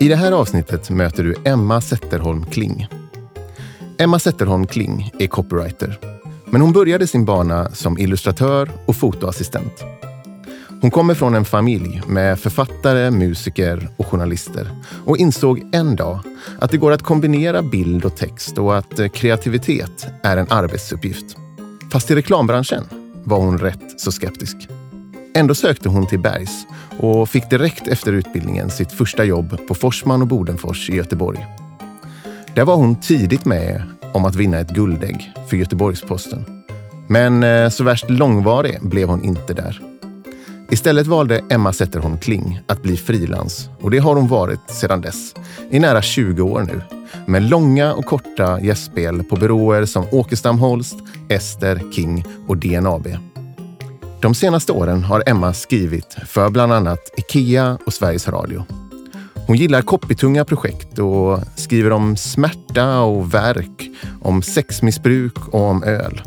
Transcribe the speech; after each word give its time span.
I 0.00 0.08
det 0.08 0.16
här 0.16 0.32
avsnittet 0.32 0.90
möter 0.90 1.24
du 1.24 1.34
Emma 1.44 1.80
Zetterholm 1.80 2.44
Kling. 2.44 2.86
Emma 3.98 4.18
Zetterholm 4.18 4.66
Kling 4.66 5.12
är 5.18 5.26
copywriter, 5.26 5.98
men 6.44 6.60
hon 6.60 6.72
började 6.72 7.06
sin 7.06 7.24
bana 7.24 7.70
som 7.70 7.98
illustratör 7.98 8.70
och 8.86 8.96
fotoassistent. 8.96 9.84
Hon 10.80 10.90
kommer 10.90 11.14
från 11.14 11.34
en 11.34 11.44
familj 11.44 12.02
med 12.06 12.40
författare, 12.40 13.10
musiker 13.10 13.88
och 13.96 14.06
journalister 14.06 14.70
och 15.04 15.18
insåg 15.18 15.62
en 15.72 15.96
dag 15.96 16.18
att 16.60 16.70
det 16.70 16.76
går 16.76 16.92
att 16.92 17.02
kombinera 17.02 17.62
bild 17.62 18.04
och 18.04 18.16
text 18.16 18.58
och 18.58 18.76
att 18.76 18.98
eh, 18.98 19.08
kreativitet 19.08 20.06
är 20.22 20.36
en 20.36 20.46
arbetsuppgift. 20.50 21.36
Fast 21.92 22.10
i 22.10 22.14
reklambranschen 22.14 22.84
var 23.24 23.38
hon 23.38 23.58
rätt 23.58 24.00
så 24.00 24.12
skeptisk. 24.12 24.56
Ändå 25.36 25.54
sökte 25.54 25.88
hon 25.88 26.06
till 26.06 26.18
Bergs 26.18 26.66
och 26.98 27.28
fick 27.28 27.50
direkt 27.50 27.88
efter 27.88 28.12
utbildningen 28.12 28.70
sitt 28.70 28.92
första 28.92 29.24
jobb 29.24 29.58
på 29.68 29.74
Forsman 29.74 30.22
och 30.22 30.28
Bodenfors 30.28 30.90
i 30.90 30.96
Göteborg. 30.96 31.46
Där 32.54 32.64
var 32.64 32.76
hon 32.76 33.00
tidigt 33.00 33.44
med 33.44 33.82
om 34.12 34.24
att 34.24 34.34
vinna 34.34 34.58
ett 34.58 34.70
guldägg 34.70 35.32
för 35.48 35.56
Göteborgs-Posten. 35.56 36.64
Men 37.08 37.42
eh, 37.42 37.68
så 37.68 37.84
värst 37.84 38.10
långvarig 38.10 38.78
blev 38.82 39.08
hon 39.08 39.24
inte 39.24 39.54
där. 39.54 39.80
Istället 40.70 41.06
valde 41.06 41.40
Emma 41.50 41.72
Zetterholm 41.72 42.18
Kling 42.18 42.60
att 42.66 42.82
bli 42.82 42.96
frilans 42.96 43.68
och 43.80 43.90
det 43.90 43.98
har 43.98 44.14
hon 44.14 44.28
varit 44.28 44.70
sedan 44.70 45.00
dess, 45.00 45.34
i 45.70 45.78
nära 45.78 46.02
20 46.02 46.42
år 46.42 46.60
nu. 46.60 46.82
Med 47.26 47.42
långa 47.42 47.94
och 47.94 48.04
korta 48.04 48.60
gästspel 48.60 49.24
på 49.24 49.36
byråer 49.36 49.84
som 49.84 50.04
Åkestam 50.12 50.58
Holst, 50.58 50.96
Ester, 51.28 51.80
King 51.92 52.24
och 52.46 52.56
DNAB. 52.56 53.08
De 54.20 54.34
senaste 54.34 54.72
åren 54.72 55.04
har 55.04 55.22
Emma 55.26 55.52
skrivit 55.52 56.16
för 56.26 56.50
bland 56.50 56.72
annat 56.72 57.00
Ikea 57.16 57.78
och 57.86 57.92
Sveriges 57.92 58.28
Radio. 58.28 58.64
Hon 59.46 59.56
gillar 59.56 59.82
copytunga 59.82 60.44
projekt 60.44 60.98
och 60.98 61.40
skriver 61.56 61.92
om 61.92 62.16
smärta 62.16 63.00
och 63.00 63.34
verk, 63.34 63.90
om 64.22 64.42
sexmissbruk 64.42 65.48
och 65.48 65.64
om 65.64 65.82
öl. 65.82 66.22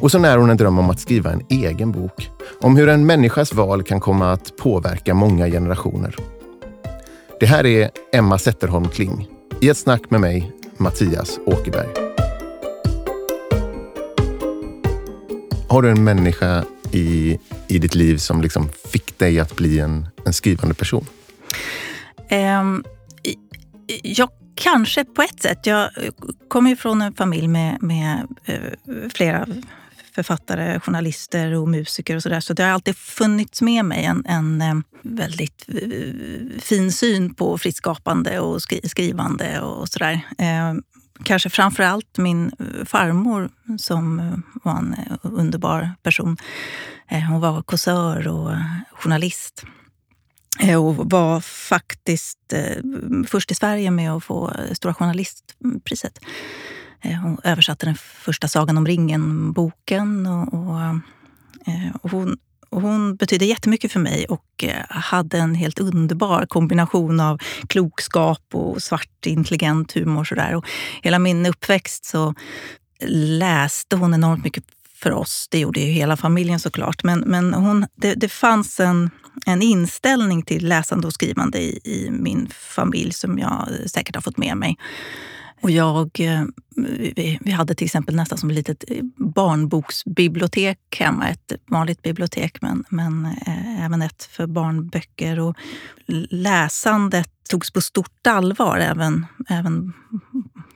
Och 0.00 0.10
så 0.10 0.18
när 0.18 0.38
hon 0.38 0.50
en 0.50 0.56
dröm 0.56 0.78
om 0.78 0.90
att 0.90 1.00
skriva 1.00 1.32
en 1.32 1.42
egen 1.48 1.92
bok 1.92 2.30
om 2.60 2.76
hur 2.76 2.88
en 2.88 3.06
människas 3.06 3.54
val 3.54 3.82
kan 3.82 4.00
komma 4.00 4.32
att 4.32 4.56
påverka 4.56 5.14
många 5.14 5.46
generationer. 5.46 6.16
Det 7.40 7.46
här 7.46 7.66
är 7.66 7.90
Emma 8.12 8.38
Zetterholm 8.38 8.88
Kling 8.88 9.28
i 9.60 9.68
ett 9.68 9.78
snack 9.78 10.10
med 10.10 10.20
mig, 10.20 10.52
Mattias 10.76 11.38
Åkerberg. 11.46 12.07
Har 15.68 15.82
du 15.82 15.90
en 15.90 16.04
människa 16.04 16.64
i, 16.92 17.38
i 17.68 17.78
ditt 17.78 17.94
liv 17.94 18.16
som 18.16 18.42
liksom 18.42 18.68
fick 18.92 19.18
dig 19.18 19.40
att 19.40 19.56
bli 19.56 19.78
en, 19.78 20.08
en 20.24 20.32
skrivande 20.32 20.74
person? 20.74 21.06
Ehm, 22.28 22.66
um, 22.66 22.84
jag 24.02 24.30
kanske 24.54 25.04
på 25.04 25.22
ett 25.22 25.42
sätt. 25.42 25.66
Jag 25.66 25.90
kommer 26.48 26.70
ju 26.70 26.76
från 26.76 27.02
en 27.02 27.14
familj 27.14 27.48
med, 27.48 27.82
med 27.82 28.26
eh, 28.44 28.60
flera 29.14 29.46
författare, 30.14 30.80
journalister 30.80 31.54
och 31.54 31.68
musiker 31.68 32.16
och 32.16 32.22
sådär. 32.22 32.40
Så 32.40 32.52
det 32.52 32.62
har 32.62 32.70
alltid 32.70 32.96
funnits 32.96 33.62
med 33.62 33.84
mig 33.84 34.04
en, 34.04 34.24
en 34.26 34.62
eh, 34.62 34.74
väldigt 35.02 35.64
eh, 35.68 36.60
fin 36.60 36.92
syn 36.92 37.34
på 37.34 37.58
fritt 37.58 37.76
skapande 37.76 38.40
och 38.40 38.62
skri 38.62 38.88
skrivande 38.88 39.60
och 39.60 39.88
sådär. 39.88 40.20
Ehm, 40.38 40.82
Kanske 41.24 41.50
framför 41.50 41.82
allt 41.82 42.18
min 42.18 42.52
eh, 42.58 42.84
farmor 42.84 43.50
som 43.78 44.20
eh, 44.20 44.38
var 44.62 44.78
en 44.78 44.94
eh, 44.94 45.16
underbar 45.22 45.92
person. 46.02 46.36
Hon 47.28 47.40
var 47.40 47.62
kåsör 47.62 48.28
och 48.28 48.54
journalist. 48.92 49.64
Och 50.78 51.10
var 51.10 51.40
faktiskt 51.40 52.38
först 53.26 53.50
i 53.50 53.54
Sverige 53.54 53.90
med 53.90 54.12
att 54.12 54.24
få 54.24 54.52
Stora 54.72 54.94
journalistpriset. 54.94 56.18
Hon 57.02 57.38
översatte 57.44 57.86
den 57.86 57.94
första 57.94 58.48
Sagan 58.48 58.78
om 58.78 58.86
ringen-boken. 58.86 60.26
Och, 60.26 60.54
och, 60.54 61.00
och 62.02 62.10
hon, 62.10 62.36
och 62.70 62.82
hon 62.82 63.16
betydde 63.16 63.44
jättemycket 63.44 63.92
för 63.92 64.00
mig 64.00 64.26
och 64.28 64.64
eh, 64.64 64.84
hade 64.88 65.38
en 65.38 65.54
helt 65.54 65.78
underbar 65.78 66.46
kombination 66.46 67.20
av 67.20 67.40
klokskap 67.68 68.42
och 68.52 68.82
svart 68.82 69.26
intelligent 69.26 69.92
humor. 69.92 70.24
Så 70.24 70.34
där. 70.34 70.54
Och 70.54 70.64
hela 71.02 71.18
min 71.18 71.46
uppväxt 71.46 72.04
så 72.04 72.34
läste 73.38 73.96
hon 73.96 74.14
enormt 74.14 74.44
mycket 74.44 74.64
för 74.94 75.12
oss. 75.12 75.48
Det 75.50 75.58
gjorde 75.58 75.80
ju 75.80 75.86
hela 75.86 76.16
familjen 76.16 76.60
såklart. 76.60 77.04
Men, 77.04 77.20
men 77.20 77.54
hon, 77.54 77.86
det, 77.96 78.14
det 78.14 78.28
fanns 78.28 78.80
en, 78.80 79.10
en 79.46 79.62
inställning 79.62 80.42
till 80.42 80.68
läsande 80.68 81.06
och 81.06 81.12
skrivande 81.12 81.58
i, 81.58 81.80
i, 81.84 82.10
min 82.10 82.48
familj 82.50 83.12
som 83.12 83.38
jag 83.38 83.68
säkert 83.86 84.14
har 84.14 84.22
fått 84.22 84.36
med 84.36 84.56
mig. 84.56 84.76
Och 85.60 85.70
jag, 85.70 86.20
eh, 86.20 86.44
vi, 87.16 87.38
vi 87.40 87.50
hade 87.50 87.74
till 87.74 87.84
exempel 87.84 88.16
nästan 88.16 88.38
som 88.38 88.50
ett 88.50 88.56
litet 88.56 88.84
eh, 88.88 89.02
barnboksbibliotek 89.16 90.78
hemma. 90.98 91.28
Ett 91.28 91.52
vanligt 91.66 92.02
bibliotek, 92.02 92.62
men, 92.62 92.84
men 92.88 93.26
eh, 93.26 93.84
även 93.84 94.02
ett 94.02 94.22
för 94.22 94.46
barnböcker. 94.46 95.40
Och 95.40 95.56
läsandet 96.30 97.30
togs 97.50 97.70
på 97.70 97.80
stort 97.80 98.26
allvar 98.26 98.78
även, 98.78 99.26
även 99.48 99.92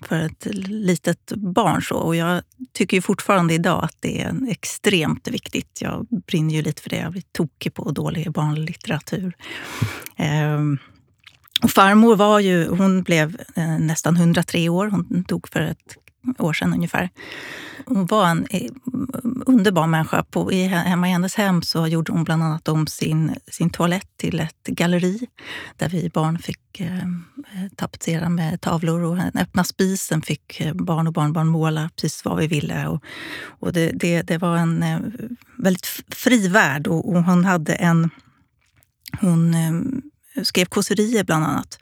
för 0.01 0.21
ett 0.21 0.47
litet 0.67 1.33
barn. 1.37 1.83
Så. 1.83 1.97
Och 1.97 2.17
jag 2.17 2.43
tycker 2.73 2.97
ju 2.97 3.01
fortfarande 3.01 3.55
idag 3.55 3.85
att 3.85 3.97
det 4.01 4.23
är 4.23 4.51
extremt 4.51 5.29
viktigt. 5.29 5.79
Jag 5.81 6.07
brinner 6.27 6.55
ju 6.55 6.63
lite 6.63 6.83
för 6.83 6.91
det. 6.91 6.97
Jag 6.97 7.13
blir 7.13 7.23
tokig 7.33 7.75
på 7.75 7.91
dålig 7.91 8.33
barnlitteratur. 8.33 9.37
Mm 10.17 10.79
och 11.63 11.71
farmor 11.71 12.17
var 12.17 12.41
ju, 12.41 12.69
hon 12.69 13.03
blev 13.03 13.41
eh, 13.55 13.79
nästan 13.79 14.17
103 14.17 14.69
år. 14.69 14.87
Hon 14.87 15.25
dog 15.29 15.49
för 15.49 15.61
ett 15.61 15.97
år 16.39 16.53
sedan 16.53 16.75
ungefär. 16.75 17.11
Hon 17.87 18.07
var 18.07 18.27
en 18.27 18.47
eh, 18.51 18.71
underbar 19.47 19.87
människa. 19.87 20.23
På, 20.23 20.51
hemma 20.51 21.09
i 21.09 21.13
hennes 21.13 21.35
hem 21.35 21.63
så 21.63 21.87
gjorde 21.87 22.13
hon 22.13 22.25
bland 22.25 22.43
annat 22.43 22.69
om 22.69 22.87
sin, 22.87 23.35
sin 23.47 23.71
toalett 23.71 24.09
till 24.17 24.41
ett 24.41 24.67
galleri 24.67 25.27
där 25.77 25.89
vi 25.89 26.09
barn 26.09 26.39
fick 26.39 26.81
eh, 26.81 26.97
eh 26.97 27.69
tapetsera 27.77 28.29
med 28.29 28.61
tavlor. 28.61 29.03
Och 29.03 29.17
den 29.17 29.39
öppna 29.39 29.65
spisen 29.65 30.23
fick 30.23 30.61
eh, 30.61 30.75
barn 30.75 31.07
och 31.07 31.13
barnbarn 31.13 31.49
måla 31.49 31.91
precis 31.97 32.25
vad 32.25 32.39
vi 32.39 32.47
ville. 32.47 32.87
Och, 32.87 33.05
och 33.45 33.73
det, 33.73 33.91
det, 33.95 34.23
det, 34.23 34.39
var 34.39 34.57
en 34.57 34.83
eh, 34.83 34.99
väldigt 35.59 35.87
fri 36.09 36.49
värld 36.49 36.87
och, 36.87 37.09
och 37.09 37.25
hon 37.25 37.45
hade 37.45 37.75
en... 37.75 38.11
Hon 39.21 39.55
eh, 39.55 40.03
skrev 40.43 40.65
kåserier 40.65 41.25
bland 41.25 41.45
annat 41.45 41.79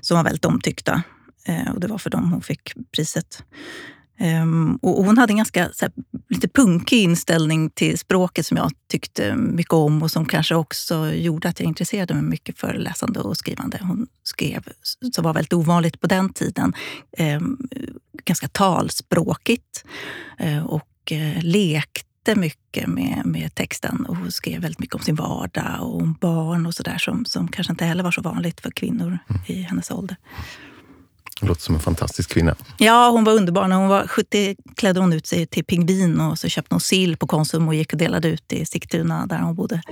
som 0.00 0.16
var 0.16 0.24
väldigt 0.24 0.44
omtyckta. 0.44 1.02
Eh, 1.44 1.72
och 1.74 1.80
det 1.80 1.86
var 1.86 1.98
för 1.98 2.10
dem 2.10 2.32
hon 2.32 2.42
fick 2.42 2.72
priset. 2.96 3.42
Ehm, 4.20 4.78
och 4.82 5.04
hon 5.04 5.18
hade 5.18 5.32
en 5.32 5.36
ganska 5.36 5.62
här, 5.80 5.90
lite 6.28 6.48
punkig 6.48 7.02
inställning 7.02 7.70
till 7.70 7.98
språket 7.98 8.46
som 8.46 8.56
jag 8.56 8.70
tyckte 8.88 9.36
mycket 9.36 9.72
om 9.72 10.02
och 10.02 10.10
som 10.10 10.26
kanske 10.26 10.54
också 10.54 11.12
gjorde 11.12 11.48
att 11.48 11.60
jag 11.60 11.66
intresserade 11.66 12.14
mig 12.14 12.22
mycket 12.22 12.58
för 12.58 12.74
läsande 12.74 13.20
och 13.20 13.36
skrivande. 13.36 13.78
Hon 13.82 14.06
skrev, 14.22 14.68
som 15.12 15.24
var 15.24 15.34
väldigt 15.34 15.52
ovanligt 15.52 16.00
på 16.00 16.06
den 16.06 16.32
tiden, 16.32 16.72
ehm, 17.18 17.58
ganska 18.24 18.48
talspråkigt 18.48 19.84
eh, 20.38 20.66
och 20.66 21.12
uh, 21.12 21.42
lekte 22.28 22.40
mycket 22.40 22.86
med, 22.86 23.22
med 23.24 23.54
texten. 23.54 24.06
Och 24.08 24.16
hon 24.16 24.32
skrev 24.32 24.60
väldigt 24.60 24.78
mycket 24.78 24.94
om 24.94 25.02
sin 25.02 25.14
vardag 25.14 25.78
och 25.80 25.96
om 25.96 26.16
barn 26.20 26.66
och 26.66 26.74
sådär 26.74 26.98
som, 26.98 27.24
som 27.24 27.48
kanske 27.48 27.72
inte 27.72 27.84
heller 27.84 28.02
var 28.02 28.10
så 28.10 28.20
vanligt 28.20 28.60
för 28.60 28.70
kvinnor 28.70 29.18
mm. 29.28 29.42
i 29.46 29.62
hennes 29.62 29.90
ålder. 29.90 30.16
Låter 31.40 31.60
som 31.60 31.74
en 31.74 31.80
fantastisk 31.80 32.30
kvinna. 32.30 32.56
Ja, 32.78 33.10
hon 33.10 33.24
var 33.24 33.32
underbar. 33.32 33.68
När 33.68 33.76
hon 33.76 33.88
var 33.88 34.06
70 34.06 34.56
klädde 34.76 35.00
hon 35.00 35.12
ut 35.12 35.26
sig 35.26 35.46
till 35.46 35.64
pingvin 35.64 36.20
och 36.20 36.38
så 36.38 36.48
köpte 36.48 36.74
hon 36.74 36.80
sill 36.80 37.16
på 37.16 37.26
Konsum 37.26 37.68
och 37.68 37.74
gick 37.74 37.92
och 37.92 37.98
delade 37.98 38.28
ut 38.28 38.52
i 38.52 38.66
Sigtuna 38.66 39.26
där 39.26 39.38
hon 39.38 39.54
bodde. 39.54 39.82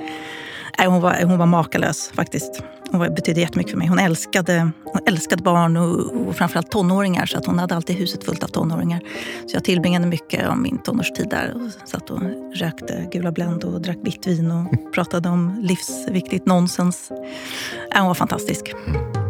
Nej, 0.79 0.89
hon, 0.89 1.01
var, 1.01 1.23
hon 1.23 1.39
var 1.39 1.47
makalös 1.47 2.11
faktiskt. 2.15 2.63
Hon 2.91 3.01
var, 3.01 3.09
betydde 3.09 3.41
jättemycket 3.41 3.71
för 3.71 3.79
mig. 3.79 3.89
Hon 3.89 3.99
älskade, 3.99 4.71
hon 4.85 5.01
älskade 5.07 5.43
barn 5.43 5.77
och, 5.77 6.29
och 6.29 6.37
framförallt 6.37 6.71
tonåringar. 6.71 7.27
Så 7.27 7.39
att 7.39 7.47
hon 7.47 7.59
hade 7.59 7.77
alltid 7.77 7.97
huset 7.97 8.25
fullt 8.25 8.45
av 8.45 8.49
tonåringar. 8.49 9.01
Så 9.47 9.57
jag 9.57 9.65
tillbringade 9.65 10.07
mycket 10.07 10.49
av 10.49 10.59
min 10.59 10.79
tonårstid 10.79 11.29
där. 11.31 11.55
Och 11.55 11.89
satt 11.89 12.11
och 12.11 12.21
rökte 12.55 13.09
Gula 13.13 13.33
Blend 13.33 13.65
och 13.65 13.81
drack 13.81 13.99
vitt 14.03 14.27
vin 14.27 14.51
och 14.51 14.93
pratade 14.95 15.29
om 15.29 15.59
livsviktigt 15.63 16.47
nonsens. 16.47 17.11
Nej, 17.11 17.99
hon 17.99 18.07
var 18.07 18.15
fantastisk. 18.15 18.75
Mm. 18.87 19.27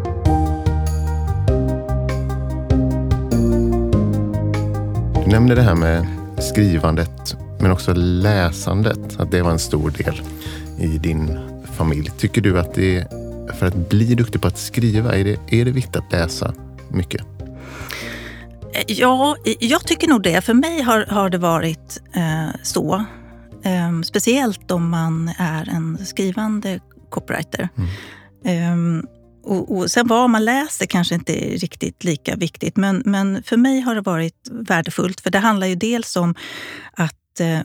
Du 5.24 5.32
nämnde 5.32 5.54
det 5.54 5.62
här 5.62 5.74
med 5.74 6.06
skrivandet 6.38 7.36
men 7.60 7.70
också 7.70 7.92
läsandet, 7.92 9.20
att 9.20 9.30
det 9.30 9.42
var 9.42 9.50
en 9.50 9.58
stor 9.58 9.90
del 9.90 10.22
i 10.78 10.98
din 10.98 11.38
familj. 11.76 12.10
Tycker 12.18 12.40
du 12.40 12.58
att 12.58 12.74
det 12.74 12.96
är, 12.96 13.52
för 13.52 13.66
att 13.66 13.88
bli 13.88 14.14
duktig 14.14 14.40
på 14.42 14.48
att 14.48 14.58
skriva, 14.58 15.14
är 15.14 15.24
det, 15.24 15.38
är 15.48 15.64
det 15.64 15.70
viktigt 15.70 15.96
att 15.96 16.12
läsa 16.12 16.54
mycket? 16.88 17.26
Ja, 18.86 19.36
jag 19.60 19.86
tycker 19.86 20.08
nog 20.08 20.22
det. 20.22 20.40
För 20.40 20.54
mig 20.54 20.82
har, 20.82 21.06
har 21.06 21.30
det 21.30 21.38
varit 21.38 22.02
eh, 22.12 22.48
så. 22.62 23.04
Eh, 23.62 24.00
speciellt 24.04 24.70
om 24.70 24.88
man 24.90 25.30
är 25.38 25.68
en 25.68 26.06
skrivande 26.06 26.80
copywriter. 27.08 27.68
Mm. 27.76 28.98
Eh, 28.98 29.04
och, 29.44 29.76
och 29.76 29.90
sen 29.90 30.06
vad 30.06 30.30
man 30.30 30.44
läser 30.44 30.86
kanske 30.86 31.14
inte 31.14 31.54
är 31.54 31.58
riktigt 31.58 32.04
lika 32.04 32.36
viktigt, 32.36 32.76
men, 32.76 33.02
men 33.04 33.42
för 33.42 33.56
mig 33.56 33.80
har 33.80 33.94
det 33.94 34.00
varit 34.00 34.48
värdefullt. 34.50 35.20
För 35.20 35.30
det 35.30 35.38
handlar 35.38 35.66
ju 35.66 35.74
dels 35.74 36.16
om 36.16 36.34
att 36.92 37.40
eh, 37.40 37.60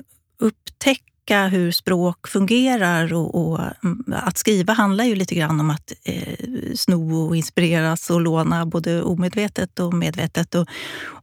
upptäcka 1.21 1.47
hur 1.47 1.71
språk 1.71 2.27
fungerar 2.27 3.13
och, 3.13 3.35
och, 3.35 3.59
mm, 3.83 4.03
att 4.13 4.37
skriva 4.37 4.73
handlar 4.73 5.05
ju 5.05 5.15
lite 5.15 5.35
grann 5.35 5.59
om 5.59 5.69
att 5.69 5.93
eh, 6.03 6.35
sno 6.75 7.27
och 7.27 7.35
inspireras 7.35 8.09
och 8.09 8.21
låna 8.21 8.65
både 8.65 9.01
omedvetet 9.03 9.79
och 9.79 9.93
medvetet. 9.93 10.55
Och, 10.55 10.67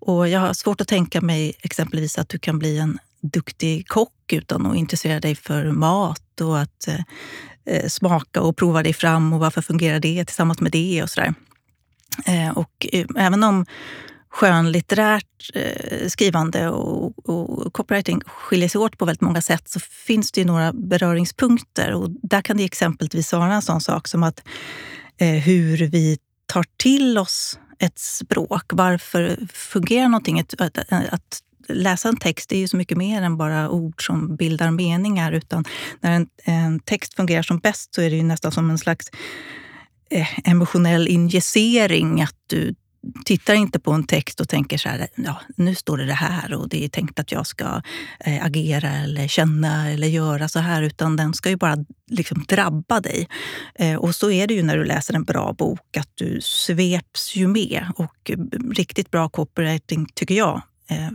och 0.01 0.29
jag 0.29 0.41
har 0.41 0.55
svårt 0.55 0.81
att 0.81 0.89
tänka 0.89 1.21
mig 1.21 1.55
exempelvis 1.63 2.19
att 2.19 2.29
du 2.29 2.39
kan 2.39 2.59
bli 2.59 2.79
en 2.79 2.99
duktig 3.23 3.89
kock 3.89 4.33
utan 4.33 4.67
att 4.67 4.77
intressera 4.77 5.21
dig 5.21 5.35
för 5.35 5.73
mat 5.73 6.41
och 6.41 6.59
att 6.59 6.89
eh, 6.89 7.01
eh 7.67 7.89
smaka 7.89 8.41
och 8.41 8.57
prova 8.57 8.83
dig 8.83 8.93
fram 8.93 9.33
och 9.33 9.41
varför 9.41 9.63
fungerar 9.63 10.01
det 10.01 10.25
tillsammans 10.25 10.61
med 10.61 10.73
det 10.73 11.03
och 11.03 11.11
sådär. 11.11 11.35
Eh, 12.27 12.59
och 12.59 12.87
eh, 12.93 13.07
även 13.17 13.45
om 13.45 13.67
skönlitterärt 14.31 15.51
eh, 15.55 16.09
skrivande 16.09 16.69
och, 16.69 17.29
och 17.29 17.73
copywriting 17.73 18.21
skiljer 18.27 18.69
sig 18.69 18.79
åt 18.79 18.99
på 18.99 19.05
väldigt 19.05 19.21
många 19.21 19.43
sätt 19.43 19.69
så 19.69 19.81
finns 19.81 20.33
det 20.33 20.41
ju 20.41 20.47
några 20.47 20.73
beröringspunkter. 20.73 21.93
Och 21.93 22.11
där 22.23 22.43
kan 22.43 22.57
det 22.57 22.65
exempelvis 22.65 23.33
vara 23.33 23.55
en 23.55 23.63
sån 23.63 23.81
sak 23.81 24.09
som 24.09 24.23
att 24.23 24.43
eh, 25.19 25.29
hur 25.29 25.77
vi 25.77 26.19
tar 26.47 26.65
till 26.77 27.19
oss 27.19 27.59
ett 27.79 27.99
språk. 27.99 28.63
Varför 28.69 29.39
fungerar 29.53 30.09
någonting? 30.09 30.41
Att, 30.41 30.61
att, 30.61 30.79
att 30.93 31.43
läsa 31.69 32.09
en 32.09 32.17
text 32.17 32.53
är 32.53 32.57
ju 32.57 32.69
så 32.69 32.77
mycket 32.77 32.99
mer 32.99 33.23
än 33.23 33.37
bara 33.37 33.71
ord 33.71 34.07
som 34.07 34.37
bildar 34.37 34.71
meningar. 34.71 35.33
Utan 35.33 35.65
när 36.01 36.13
en, 36.13 36.27
en 36.45 36.81
text 36.81 37.15
fungerar 37.15 37.43
som 37.43 37.59
bäst 37.59 37.95
så 37.95 38.03
är 38.03 38.11
det 38.11 38.17
ju 38.17 38.23
nästan 38.23 38.53
som 38.53 38.71
en 38.71 38.79
slags 38.79 39.11
eh, 40.11 40.49
emotionell 40.49 41.09
injicering. 41.09 42.23
Att 42.23 42.37
du 42.47 42.75
tittar 43.25 43.55
inte 43.55 43.79
på 43.79 43.93
en 43.93 44.07
text 44.07 44.41
och 44.41 44.49
tänker 44.49 44.79
så 44.79 44.89
här, 44.89 45.09
ja, 45.15 45.41
nu 45.57 45.75
står 45.75 45.97
det 45.97 46.07
det 46.07 46.13
här 46.13 46.55
och 46.55 46.69
det 46.69 46.85
är 46.85 46.89
tänkt 46.89 47.19
att 47.19 47.33
jag 47.33 47.47
ska 47.47 47.83
eh, 48.21 48.45
agera 48.45 48.91
eller 48.91 49.29
känna 49.29 49.91
eller 49.91 50.09
göra 50.09 50.49
så 50.49 50.59
här. 50.59 50.83
Utan 50.83 51.17
den 51.17 51.35
ska 51.35 51.49
ju 51.51 51.57
bara 51.57 51.77
liksom 52.11 52.45
drabba 52.49 53.01
dig. 53.01 53.29
Eh, 53.75 53.97
och 53.97 54.15
så 54.15 54.31
är 54.31 54.47
det 54.47 54.55
ju 54.55 54.63
när 54.63 54.77
du 54.77 54.85
läser 54.85 55.15
en 55.15 55.25
bra 55.25 55.53
bok, 55.53 55.97
att 55.97 56.11
du 56.15 56.41
sveps 56.43 57.37
ju 57.37 57.49
med. 57.49 57.87
Och 57.97 58.31
eh, 58.31 58.39
riktigt 58.71 59.11
bra 59.11 59.29
copywriting, 59.29 60.07
tycker 60.15 60.35
jag, 60.35 60.63
eh, 60.91 61.11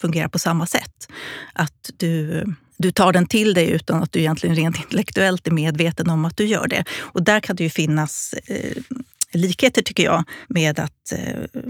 fungerar 0.00 0.28
på 0.28 0.38
samma 0.38 0.66
sätt. 0.66 1.08
Att 1.52 1.90
du, 1.96 2.44
du 2.76 2.92
tar 2.92 3.12
den 3.12 3.26
till 3.26 3.54
dig 3.54 3.70
utan 3.70 4.02
att 4.02 4.12
du 4.12 4.20
egentligen 4.20 4.56
rent 4.56 4.76
intellektuellt 4.76 5.46
är 5.46 5.50
medveten 5.50 6.10
om 6.10 6.24
att 6.24 6.36
du 6.36 6.46
gör 6.46 6.68
det. 6.68 6.84
Och 6.98 7.22
där 7.22 7.40
kan 7.40 7.56
det 7.56 7.64
ju 7.64 7.70
finnas 7.70 8.34
eh, 8.46 8.82
likheter, 9.32 9.82
tycker 9.82 10.04
jag, 10.04 10.24
med 10.48 10.78
att 10.78 11.12
eh, 11.12 11.60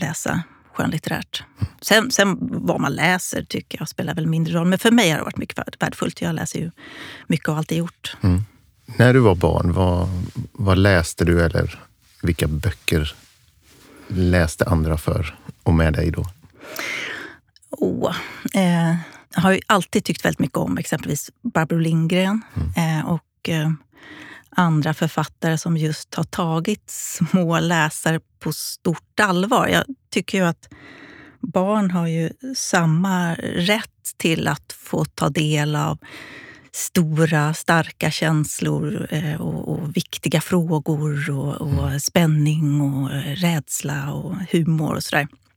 läsa 0.00 0.42
skönlitterärt. 0.74 1.42
Sen, 1.80 2.10
sen 2.10 2.38
vad 2.40 2.80
man 2.80 2.92
läser 2.92 3.44
tycker 3.44 3.78
jag 3.78 3.88
spelar 3.88 4.14
väl 4.14 4.26
mindre 4.26 4.54
roll. 4.54 4.66
Men 4.66 4.78
för 4.78 4.90
mig 4.90 5.10
har 5.10 5.18
det 5.18 5.24
varit 5.24 5.36
mycket 5.36 5.58
värdefullt. 5.80 6.22
Jag 6.22 6.34
läser 6.34 6.58
ju 6.58 6.70
mycket 7.26 7.48
och 7.48 7.56
alltid 7.56 7.78
gjort. 7.78 8.16
Mm. 8.20 8.42
När 8.86 9.14
du 9.14 9.20
var 9.20 9.34
barn, 9.34 9.72
vad, 9.72 10.08
vad 10.52 10.78
läste 10.78 11.24
du 11.24 11.42
eller 11.42 11.78
vilka 12.22 12.48
böcker 12.48 13.14
läste 14.08 14.64
andra 14.64 14.98
för 14.98 15.34
och 15.62 15.74
med 15.74 15.92
dig 15.92 16.10
då? 16.10 16.26
Oh, 17.70 18.16
eh, 18.54 18.96
jag 19.34 19.42
har 19.42 19.52
ju 19.52 19.60
alltid 19.66 20.04
tyckt 20.04 20.24
väldigt 20.24 20.38
mycket 20.38 20.58
om 20.58 20.78
exempelvis 20.78 21.30
Barbro 21.42 21.78
Lindgren 21.78 22.42
mm. 22.56 22.98
eh, 22.98 23.06
och 23.06 23.48
eh, 23.48 23.70
andra 24.56 24.94
författare 24.94 25.58
som 25.58 25.76
just 25.76 26.14
har 26.14 26.24
tagit 26.24 26.90
små 26.90 27.60
läsare 27.60 28.20
på 28.38 28.52
stort 28.52 29.20
allvar. 29.20 29.68
Jag 29.68 29.84
tycker 30.10 30.38
ju 30.38 30.44
att 30.44 30.68
barn 31.40 31.90
har 31.90 32.06
ju 32.06 32.30
samma 32.56 33.34
rätt 33.34 34.14
till 34.16 34.48
att 34.48 34.72
få 34.72 35.04
ta 35.04 35.28
del 35.28 35.76
av 35.76 35.98
stora, 36.72 37.54
starka 37.54 38.10
känslor 38.10 39.06
eh, 39.10 39.40
och, 39.40 39.68
och, 39.68 39.96
viktiga 39.96 40.40
frågor 40.40 41.30
och, 41.30 41.60
och 41.60 41.88
mm. 41.88 42.00
spänning 42.00 42.80
och 42.80 43.10
rädsla 43.36 44.12
och 44.12 44.34
humor 44.50 44.94
och 44.94 45.04
sådär. 45.04 45.22
Eh, 45.22 45.49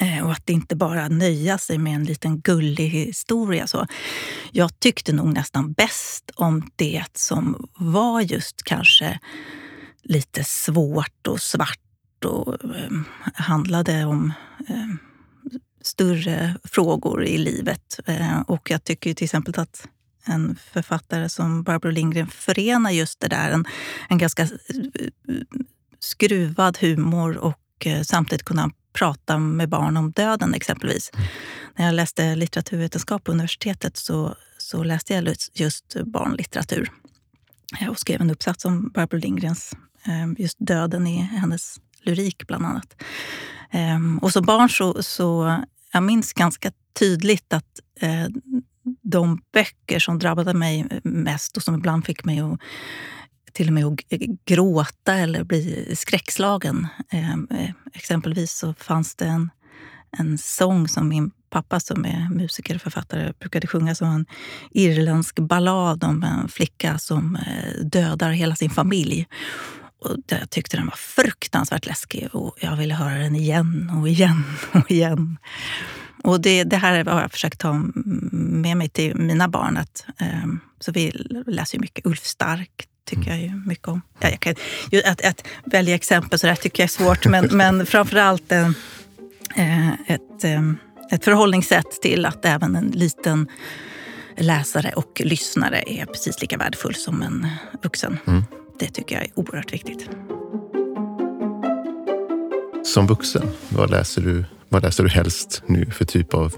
Eh, 0.00 0.24
och 0.24 0.32
att 0.32 0.50
inte 0.50 0.76
bara 0.76 1.08
nöja 1.08 1.58
sig 1.58 1.78
med 1.78 1.94
en 1.94 2.04
liten 2.04 2.40
gullig 2.40 2.88
historia. 2.88 3.66
Så 3.66 3.86
jag 4.52 4.80
tyckte 4.80 5.12
nog 5.12 5.34
nästan 5.34 5.72
bäst 5.72 6.30
om 6.34 6.70
det 6.76 7.04
som 7.14 7.68
var 7.76 8.20
just 8.20 8.62
kanske 8.62 9.18
lite 10.02 10.44
svårt 10.44 11.26
och 11.26 11.40
svart 11.40 12.24
och 12.24 12.54
eh, 12.64 12.90
handlade 13.34 14.04
om 14.04 14.32
eh, 14.68 14.94
större 15.82 16.54
frågor 16.64 17.24
i 17.24 17.38
livet. 17.38 18.00
Eh, 18.06 18.40
och 18.40 18.70
jag 18.70 18.84
tycker 18.84 19.14
till 19.14 19.24
exempel 19.24 19.60
att 19.60 19.88
en 20.24 20.56
författare 20.72 21.28
som 21.28 21.62
Barbro 21.62 21.90
Lindgren 21.90 22.26
förenar 22.26 22.90
just 22.90 23.20
det 23.20 23.28
där. 23.28 23.50
En, 23.50 23.64
en 24.08 24.18
ganska 24.18 24.42
eh, 24.42 24.48
eh, 25.28 25.42
skruvad 25.98 26.78
humor 26.80 27.36
och 27.36 27.86
eh, 27.86 28.02
samtidigt 28.02 28.44
kunna 28.44 28.70
prata 28.92 29.38
med 29.38 29.68
barn 29.68 29.96
om 29.96 30.12
döden 30.12 30.54
exempelvis. 30.54 31.10
Mm. 31.14 31.26
När 31.76 31.84
jag 31.84 31.94
läste 31.94 32.34
litteraturvetenskap 32.34 33.24
på 33.24 33.32
universitetet 33.32 33.96
så, 33.96 34.34
så 34.58 34.82
läste 34.82 35.14
jag 35.14 35.34
just 35.54 35.96
barnlitteratur. 36.04 36.90
Och 37.90 37.98
skrev 37.98 38.20
en 38.20 38.30
uppsats 38.30 38.64
om 38.64 38.90
Barbro 38.94 39.16
Lindgrens 39.18 39.72
eh, 40.06 40.42
just 40.42 40.56
döden 40.60 41.06
i 41.06 41.16
hennes 41.16 41.80
lyrik 42.02 42.46
bland 42.46 42.66
annat. 42.66 43.02
Ehm, 43.70 44.18
och 44.18 44.32
som 44.32 44.46
barn 44.46 44.68
så, 44.68 45.02
så 45.02 45.58
jag 45.92 46.02
minns 46.02 46.32
ganska 46.32 46.72
tydligt 46.98 47.52
att 47.52 47.80
eh, 48.00 48.26
de 49.02 49.40
böcker 49.52 49.98
som 49.98 50.18
drabbade 50.18 50.54
mig 50.54 51.00
mest 51.02 51.56
och 51.56 51.62
som 51.62 51.74
ibland 51.74 52.06
fick 52.06 52.24
mig 52.24 52.40
att 52.40 52.60
till 53.58 53.66
och 53.66 53.72
med 53.72 53.86
att 53.86 54.00
gråta 54.44 55.14
eller 55.14 55.44
bli 55.44 55.96
skräckslagen. 55.96 56.86
Ehm, 57.10 57.48
eh, 57.50 57.70
exempelvis 57.94 58.52
så 58.52 58.74
fanns 58.74 59.14
det 59.14 59.24
en, 59.24 59.50
en 60.18 60.38
sång 60.38 60.88
som 60.88 61.08
min 61.08 61.30
pappa 61.50 61.80
som 61.80 62.04
är 62.04 62.28
musiker 62.30 62.74
och 62.74 62.80
författare 62.80 63.32
brukade 63.38 63.66
sjunga 63.66 63.94
som 63.94 64.08
en 64.08 64.26
irländsk 64.70 65.38
ballad 65.38 66.04
om 66.04 66.22
en 66.22 66.48
flicka 66.48 66.98
som 66.98 67.36
eh, 67.36 67.84
dödar 67.84 68.30
hela 68.30 68.56
sin 68.56 68.70
familj. 68.70 69.26
Och 69.98 70.16
jag 70.26 70.50
tyckte 70.50 70.76
den 70.76 70.86
var 70.86 70.96
fruktansvärt 70.96 71.86
läskig 71.86 72.28
och 72.32 72.56
jag 72.60 72.76
ville 72.76 72.94
höra 72.94 73.18
den 73.18 73.36
igen 73.36 73.92
och 74.00 74.08
igen 74.08 74.44
och 74.72 74.90
igen. 74.90 75.38
Och 76.24 76.40
det, 76.40 76.64
det 76.64 76.76
här 76.76 77.04
har 77.04 77.20
jag 77.20 77.32
försökt 77.32 77.60
ta 77.60 77.72
med 78.32 78.76
mig 78.76 78.88
till 78.88 79.16
mina 79.16 79.48
barn. 79.48 79.76
Att, 79.76 80.06
eh, 80.18 80.46
så 80.80 80.92
vi 80.92 81.10
läser 81.46 81.78
mycket 81.78 82.06
Ulf 82.06 82.24
Stark 82.24 82.88
tycker 83.08 83.30
jag 83.30 83.40
ju 83.40 83.62
mycket 83.66 83.88
om. 83.88 84.02
Ja, 84.18 84.28
jag 84.28 84.40
kan, 84.40 84.54
att, 85.04 85.24
att 85.24 85.46
välja 85.64 85.94
exempel 85.94 86.38
så 86.38 86.46
där 86.46 86.54
tycker 86.54 86.82
jag 86.82 86.84
är 86.84 86.88
svårt, 86.88 87.26
men, 87.26 87.44
men 87.56 87.86
framförallt 87.86 88.52
eh, 88.52 88.70
ett, 90.06 90.44
eh, 90.44 90.72
ett 91.10 91.24
förhållningssätt 91.24 92.02
till 92.02 92.26
att 92.26 92.44
även 92.44 92.76
en 92.76 92.86
liten 92.86 93.48
läsare 94.36 94.92
och 94.96 95.22
lyssnare 95.24 95.82
är 95.86 96.06
precis 96.06 96.40
lika 96.40 96.56
värdefull 96.56 96.94
som 96.94 97.22
en 97.22 97.48
vuxen. 97.82 98.18
Mm. 98.26 98.44
Det 98.78 98.86
tycker 98.86 99.16
jag 99.16 99.24
är 99.24 99.30
oerhört 99.34 99.72
viktigt. 99.72 100.08
Som 102.84 103.06
vuxen, 103.06 103.50
vad 103.68 103.90
läser 103.90 104.22
du, 104.22 104.44
vad 104.68 104.82
läser 104.82 105.04
du 105.04 105.10
helst 105.10 105.62
nu 105.66 105.86
för 105.90 106.04
typ 106.04 106.34
av, 106.34 106.54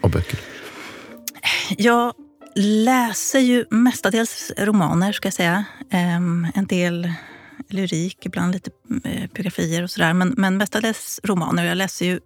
av 0.00 0.10
böcker? 0.10 0.38
Jag 1.78 2.14
läser 2.58 3.38
ju 3.38 3.64
mestadels 3.70 4.52
romaner, 4.58 5.12
ska 5.12 5.26
jag 5.26 5.34
säga. 5.34 5.64
Ehm, 5.90 6.46
en 6.54 6.66
del 6.66 7.12
lyrik, 7.68 8.26
ibland 8.26 8.54
lite 8.54 8.70
eh, 9.04 9.30
biografier 9.34 9.82
och 9.82 9.90
sådär. 9.90 10.12
Men, 10.12 10.34
men 10.36 10.56
mestadels 10.56 11.20
romaner. 11.24 11.64
Jag 11.64 11.76
läser 11.76 12.06
ju 12.06 12.14
eh, 12.14 12.18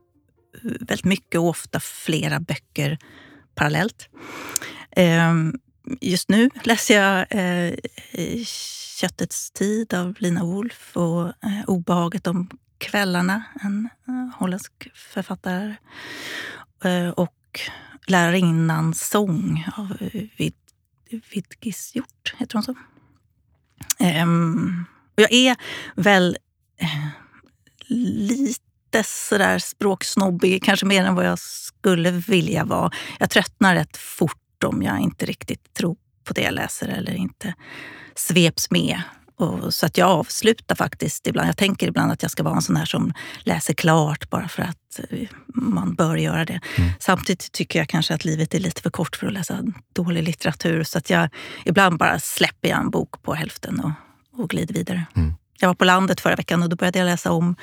väldigt 0.62 1.04
mycket 1.04 1.40
och 1.40 1.48
ofta 1.48 1.80
flera 1.80 2.40
böcker 2.40 2.98
parallellt. 3.54 4.08
Ehm, 4.90 5.54
just 6.00 6.28
nu 6.28 6.50
läser 6.62 6.96
jag 6.96 7.26
eh, 7.30 7.74
Köttets 9.00 9.50
tid 9.50 9.94
av 9.94 10.14
Lina 10.18 10.44
Wolf 10.44 10.96
och 10.96 11.32
Obehaget 11.66 12.26
om 12.26 12.50
kvällarna, 12.78 13.42
en 13.62 13.88
holländsk 14.38 14.72
författare. 14.94 15.74
Och 17.16 17.39
och 17.50 17.60
Lärarinnan 18.10 18.94
sång 18.94 19.64
av 19.76 19.96
Vid, 20.36 20.54
Vidgisgjort, 21.32 22.34
heter 22.38 22.54
hon 22.54 22.62
så? 22.62 22.74
Um, 24.22 24.84
och 25.16 25.22
jag 25.22 25.32
är 25.32 25.56
väl 25.94 26.36
eh, 26.80 27.06
lite 27.86 29.02
sådär 29.04 29.58
språksnobbig, 29.58 30.62
kanske 30.64 30.86
mer 30.86 31.04
än 31.04 31.14
vad 31.14 31.26
jag 31.26 31.38
skulle 31.38 32.10
vilja 32.10 32.64
vara. 32.64 32.90
Jag 33.18 33.30
tröttnar 33.30 33.74
rätt 33.74 33.96
fort 33.96 34.64
om 34.64 34.82
jag 34.82 35.00
inte 35.00 35.26
riktigt 35.26 35.74
tror 35.74 35.96
på 36.24 36.32
det 36.32 36.42
jag 36.42 36.54
läser 36.54 36.88
eller 36.88 37.14
inte 37.14 37.54
sveps 38.14 38.70
med 38.70 39.02
och, 39.40 39.74
så 39.74 39.86
att 39.86 39.98
jag 39.98 40.08
avslutar 40.08 40.74
faktiskt 40.74 41.26
ibland. 41.26 41.48
Jag 41.48 41.56
tänker 41.56 41.88
ibland 41.88 42.12
att 42.12 42.22
jag 42.22 42.30
ska 42.30 42.42
vara 42.42 42.54
en 42.54 42.62
sån 42.62 42.76
här 42.76 42.84
som 42.84 43.12
läser 43.38 43.74
klart 43.74 44.30
bara 44.30 44.48
för 44.48 44.62
att 44.62 45.00
eh, 45.10 45.28
man 45.46 45.94
bör 45.94 46.16
göra 46.16 46.44
det. 46.44 46.60
Mm. 46.76 46.90
Samtidigt 47.00 47.52
tycker 47.52 47.78
jag 47.78 47.88
kanske 47.88 48.14
att 48.14 48.24
livet 48.24 48.54
är 48.54 48.58
lite 48.58 48.82
för 48.82 48.90
kort 48.90 49.16
för 49.16 49.26
att 49.26 49.32
läsa 49.32 49.62
dålig 49.92 50.22
litteratur. 50.22 50.82
Så 50.82 50.98
att 50.98 51.10
jag 51.10 51.28
ibland 51.64 51.98
bara 51.98 52.18
släpper 52.20 52.68
jag 52.68 52.78
en 52.78 52.90
bok 52.90 53.22
på 53.22 53.34
hälften 53.34 53.80
och, 53.80 53.90
och 54.42 54.50
glider 54.50 54.74
vidare. 54.74 55.06
Mm. 55.16 55.34
Jag 55.60 55.68
var 55.68 55.74
på 55.74 55.84
landet 55.84 56.20
förra 56.20 56.36
veckan 56.36 56.62
och 56.62 56.68
då 56.68 56.76
började 56.76 56.98
jag 56.98 57.06
läsa 57.06 57.32
om 57.32 57.56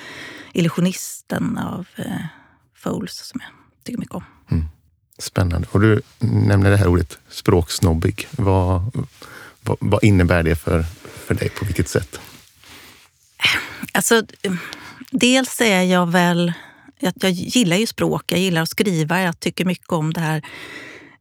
Illusionisten 0.53 1.57
av 1.57 1.87
eh, 1.95 2.05
Fowles 2.75 3.27
som 3.27 3.41
jag 3.43 3.49
tycker 3.83 3.99
mycket 3.99 4.15
om. 4.15 4.23
Mm. 4.51 4.65
Spännande. 5.19 5.67
Och 5.71 5.81
du 5.81 6.01
nämner 6.19 6.71
det 6.71 6.77
här 6.77 6.87
ordet 6.87 7.17
språksnobbig. 7.29 8.27
Vad, 8.31 8.91
vad, 9.67 9.77
vad, 9.79 10.03
innebär 10.03 10.43
det 10.43 10.55
för, 10.55 10.85
för 11.03 11.33
dig? 11.35 11.49
På 11.49 11.65
vilket 11.65 11.89
sätt? 11.89 12.19
Alltså, 13.91 14.23
dels 15.11 15.61
är 15.61 15.81
jag 15.81 16.11
väl... 16.11 16.53
Jag, 16.99 17.13
jag 17.15 17.31
gillar 17.31 17.77
ju 17.77 17.87
språk, 17.87 18.31
jag 18.31 18.39
gillar 18.39 18.61
att 18.61 18.69
skriva. 18.69 19.21
Jag 19.21 19.39
tycker 19.39 19.65
mycket 19.65 19.91
om 19.91 20.13
det 20.13 20.19
här 20.19 20.41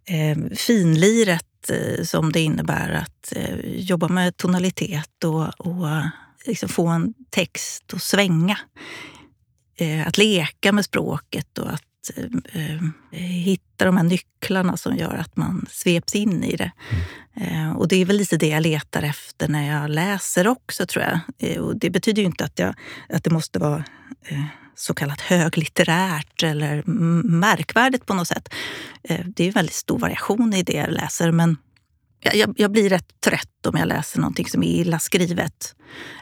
eh, 0.04 0.56
finliret 0.56 1.70
eh, 1.70 2.04
som 2.04 2.32
det 2.32 2.40
innebär 2.40 2.92
att 2.92 3.32
eh, 3.36 3.58
jobba 3.64 4.08
med 4.08 4.36
tonalitet 4.36 5.24
och, 5.24 5.60
och 5.60 5.86
liksom 6.46 6.68
få 6.68 6.86
en 6.86 7.14
text 7.30 7.94
att 7.94 8.02
svänga. 8.02 8.58
Eh, 9.78 10.06
att 10.06 10.18
leka 10.18 10.72
med 10.72 10.84
språket 10.84 11.58
och 11.58 11.72
att 11.72 11.82
eh, 12.10 12.75
eh, 13.10 13.20
hitta 13.20 13.84
de 13.84 13.96
här 13.96 14.04
nycklarna 14.04 14.76
som 14.76 14.96
gör 14.96 15.14
att 15.14 15.36
man 15.36 15.66
sveps 15.70 16.14
in 16.14 16.44
i 16.44 16.56
det. 16.56 16.70
Mm. 17.40 17.76
och 17.76 17.88
det 17.88 17.96
är 17.96 18.04
väl 18.04 18.16
lite 18.16 18.36
det 18.36 18.48
jag 18.48 18.62
letar 18.62 19.02
efter 19.02 19.48
när 19.48 19.80
jag 19.80 19.90
läser 19.90 20.48
också, 20.48 20.86
tror 20.86 21.04
jag. 21.04 21.60
och 21.62 21.76
det 21.76 21.90
betyder 21.90 22.22
ju 22.22 22.26
inte 22.26 22.44
att, 22.44 22.58
jag, 22.58 22.75
att 23.08 23.25
det 23.25 23.30
måste 23.30 23.58
vara 23.58 23.84
så 24.75 24.94
kallat 24.94 25.20
höglitterärt 25.20 26.42
eller 26.42 26.82
märkvärdigt 27.22 28.06
på 28.06 28.14
något 28.14 28.28
sätt. 28.28 28.48
Det 29.02 29.44
är 29.44 29.46
en 29.46 29.52
väldigt 29.52 29.75
stor 29.75 29.98
variation 29.98 30.54
i 30.54 30.62
det 30.62 30.72
jag 30.72 30.92
läser, 30.92 31.30
men 31.32 31.56
jag, 32.20 32.54
jag, 32.56 32.70
blir 32.70 32.88
rätt 32.88 33.20
trött 33.20 33.66
om 33.66 33.76
jag 33.78 33.88
läser 33.88 34.20
någonting 34.20 34.46
som 34.46 34.62
är 34.62 34.66
illa 34.66 34.98
skrivet. 34.98 35.75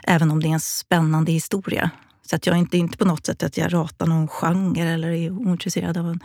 Även 0.03 0.31
om 0.31 0.43
det 0.43 0.47
är 0.47 0.53
en 0.53 0.59
spännande 0.59 1.31
historia. 1.31 1.91
Så 2.29 2.35
att 2.35 2.45
jag 2.45 2.55
är 2.55 2.59
inte, 2.59 2.77
inte 2.77 2.97
på 2.97 3.05
något 3.05 3.25
sätt 3.25 3.43
att 3.43 3.57
jag 3.57 3.73
ratar 3.73 4.05
någon 4.05 4.27
genre 4.27 4.93
eller 4.93 5.09
är 5.09 5.31
ointresserad 5.31 5.97
av 5.97 6.07
en 6.09 6.19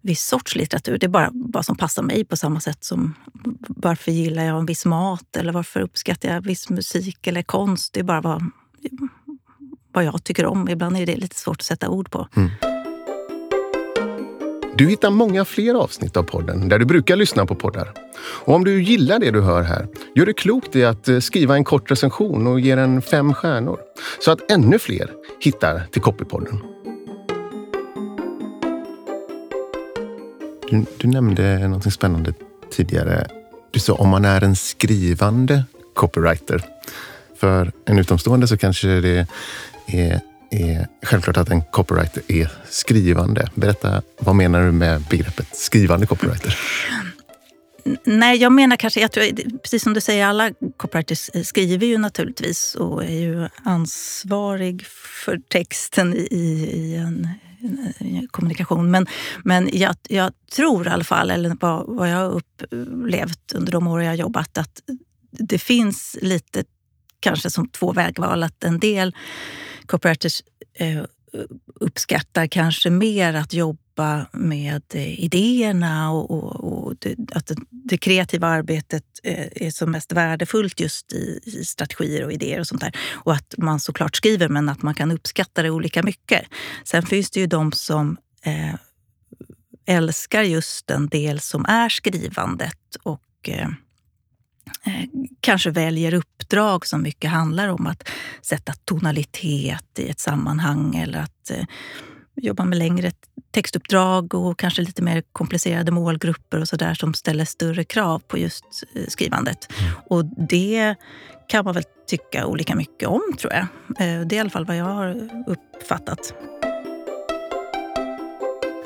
viss 0.00 0.26
sorts 0.26 0.56
litteratur. 0.56 0.98
Det 0.98 1.06
är 1.06 1.08
bara 1.08 1.30
vad 1.32 1.66
som 1.66 1.76
passar 1.76 2.02
mig 2.02 2.24
på 2.24 2.36
samma 2.36 2.60
sätt 2.60 2.84
som 2.84 3.14
varför 3.68 4.12
gillar 4.12 4.44
jag 4.44 4.58
en 4.58 4.66
viss 4.66 4.84
mat 4.84 5.36
eller 5.36 5.52
varför 5.52 5.80
uppskattar 5.80 6.28
jag 6.28 6.40
viss 6.40 6.70
musik 6.70 7.26
eller 7.26 7.42
konst. 7.42 7.92
Det 7.92 8.00
är 8.00 8.04
bara 8.04 8.20
vad, 8.20 8.50
vad 9.92 10.04
jag 10.04 10.24
tycker 10.24 10.46
om. 10.46 10.68
Ibland 10.68 10.96
är 10.96 11.06
det 11.06 11.16
lite 11.16 11.36
svårt 11.36 11.60
att 11.60 11.66
sätta 11.66 11.88
ord 11.88 12.10
på. 12.10 12.28
Mm. 12.36 12.71
Du 14.74 14.88
hittar 14.88 15.10
många 15.10 15.44
fler 15.44 15.74
avsnitt 15.74 16.16
av 16.16 16.22
podden 16.22 16.68
där 16.68 16.78
du 16.78 16.84
brukar 16.84 17.16
lyssna 17.16 17.46
på 17.46 17.54
poddar. 17.54 17.92
Och 18.44 18.54
om 18.54 18.64
du 18.64 18.82
gillar 18.82 19.18
det 19.18 19.30
du 19.30 19.40
hör 19.40 19.62
här, 19.62 19.86
gör 20.14 20.26
det 20.26 20.32
klokt 20.32 20.76
i 20.76 20.84
att 20.84 21.08
eh, 21.08 21.18
skriva 21.18 21.56
en 21.56 21.64
kort 21.64 21.90
recension 21.90 22.46
och 22.46 22.60
ge 22.60 22.74
den 22.74 23.02
fem 23.02 23.34
stjärnor 23.34 23.78
så 24.20 24.30
att 24.30 24.50
ännu 24.50 24.78
fler 24.78 25.10
hittar 25.40 25.82
till 25.92 26.02
Copypodden. 26.02 26.58
Du, 30.70 30.84
du 30.98 31.08
nämnde 31.08 31.68
något 31.68 31.92
spännande 31.92 32.34
tidigare. 32.70 33.26
Du 33.70 33.80
sa 33.80 33.94
om 33.94 34.08
man 34.08 34.24
är 34.24 34.44
en 34.44 34.56
skrivande 34.56 35.64
copywriter. 35.94 36.64
För 37.36 37.72
en 37.84 37.98
utomstående 37.98 38.46
så 38.46 38.56
kanske 38.56 38.88
det 38.88 39.26
är 39.86 40.20
är 40.52 40.86
självklart 41.02 41.36
att 41.36 41.50
en 41.50 41.62
copywriter 41.62 42.22
är 42.28 42.52
skrivande. 42.70 43.50
Berätta, 43.54 44.02
vad 44.18 44.34
menar 44.34 44.62
du 44.62 44.72
med 44.72 45.00
begreppet 45.10 45.56
skrivande 45.56 46.06
copywriter? 46.06 46.58
Nej, 48.04 48.38
jag 48.38 48.52
menar 48.52 48.76
kanske, 48.76 49.00
jag 49.00 49.12
tror, 49.12 49.58
precis 49.58 49.82
som 49.82 49.94
du 49.94 50.00
säger, 50.00 50.26
alla 50.26 50.50
copywriters 50.76 51.30
eh, 51.34 51.42
skriver 51.42 51.86
ju 51.86 51.98
naturligtvis 51.98 52.74
och 52.74 53.04
är 53.04 53.20
ju 53.20 53.48
ansvarig 53.62 54.86
för 55.24 55.38
texten 55.48 56.14
i, 56.14 56.70
i 56.72 56.96
en, 56.96 57.28
en 57.98 58.28
kommunikation. 58.30 58.90
Men, 58.90 59.06
men 59.44 59.70
jag, 59.72 59.96
jag, 60.08 60.32
tror 60.56 60.86
i 60.86 60.90
alla 60.90 61.04
fall, 61.04 61.30
eller 61.30 61.56
vad, 61.60 61.86
vad 61.86 62.10
jag 62.10 62.16
har 62.16 62.42
upplevt 62.70 63.52
under 63.54 63.72
de 63.72 63.86
år 63.86 64.02
jag 64.02 64.10
har 64.10 64.16
jobbat, 64.16 64.58
att 64.58 64.80
det 65.30 65.58
finns 65.58 66.16
lite 66.22 66.64
kanske 67.20 67.50
som 67.50 67.68
två 67.68 67.92
vägval. 67.92 68.42
Att 68.42 68.64
en 68.64 68.78
del 68.78 69.14
copywriters 69.86 70.42
eh, 70.74 71.02
uppskattar 71.74 72.46
kanske 72.46 72.90
mer 72.90 73.34
att 73.34 73.52
jobba 73.52 74.26
med 74.32 74.82
eh, 74.94 75.20
idéerna 75.24 76.10
och, 76.10 76.30
och, 76.30 76.84
och 76.84 76.94
det, 76.98 77.16
att 77.32 77.46
det, 77.46 77.56
det, 77.70 77.98
kreativa 77.98 78.46
arbetet 78.46 79.04
eh, 79.22 79.66
är 79.66 79.70
som 79.70 79.90
mest 79.90 80.12
värdefullt 80.12 80.80
just 80.80 81.12
i, 81.12 81.40
i, 81.44 81.64
strategier 81.64 82.24
och 82.24 82.32
idéer 82.32 82.60
och 82.60 82.66
sånt 82.66 82.80
där. 82.80 82.96
Och 83.12 83.32
att 83.32 83.54
man 83.58 83.80
såklart 83.80 84.16
skriver, 84.16 84.48
men 84.48 84.68
att 84.68 84.82
man 84.82 84.94
kan 84.94 85.10
uppskatta 85.10 85.62
det 85.62 85.70
olika 85.70 86.02
mycket. 86.02 86.42
Sen 86.84 87.06
finns 87.06 87.30
det 87.30 87.40
ju 87.40 87.46
de 87.46 87.72
som 87.72 88.16
eh, 88.42 88.74
älskar 89.86 90.42
just 90.42 90.86
den 90.86 91.08
del 91.08 91.40
som 91.40 91.64
är 91.68 91.88
skrivandet 91.88 92.96
och 93.02 93.22
Eh, 93.48 93.68
kanske 95.40 95.70
väljer 95.70 96.14
uppdrag 96.14 96.86
som 96.86 97.02
mycket 97.02 97.30
handlar 97.30 97.68
om 97.68 97.86
att 97.86 98.08
sätta 98.42 98.72
tonalitet 98.72 99.98
i 99.98 100.08
ett 100.08 100.20
sammanhang 100.20 100.96
eller 100.96 101.18
att 101.18 101.50
eh, 101.50 101.64
jobba 102.36 102.64
med 102.64 102.78
längre 102.78 103.12
textuppdrag 103.50 104.34
och 104.34 104.58
kanske 104.58 104.82
lite 104.82 105.02
mer 105.02 105.22
komplicerade 105.32 105.92
målgrupper 105.92 106.60
och 106.60 106.68
sådär 106.68 106.94
som 106.94 107.14
ställer 107.14 107.44
större 107.44 107.84
krav 107.84 108.18
på 108.18 108.38
just 108.38 108.64
eh, 108.94 109.06
skrivandet. 109.08 109.68
Mm. 109.80 109.92
Och 110.06 110.24
det 110.24 110.94
kan 111.48 111.64
man 111.64 111.74
väl 111.74 111.84
tycka 112.06 112.46
olika 112.46 112.74
mycket 112.74 113.08
om, 113.08 113.22
tror 113.38 113.52
jag. 113.52 113.66
Det 113.98 114.04
är 114.04 114.34
i 114.34 114.38
alla 114.38 114.50
fall 114.50 114.64
vad 114.64 114.76
jag 114.76 114.84
har 114.84 115.28
uppfattat. 115.46 116.34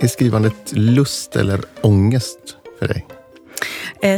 Är 0.01 0.07
skrivandet 0.07 0.73
lust 0.73 1.37
eller 1.37 1.61
ångest 1.83 2.57
för 2.79 2.89
dig? 2.89 3.07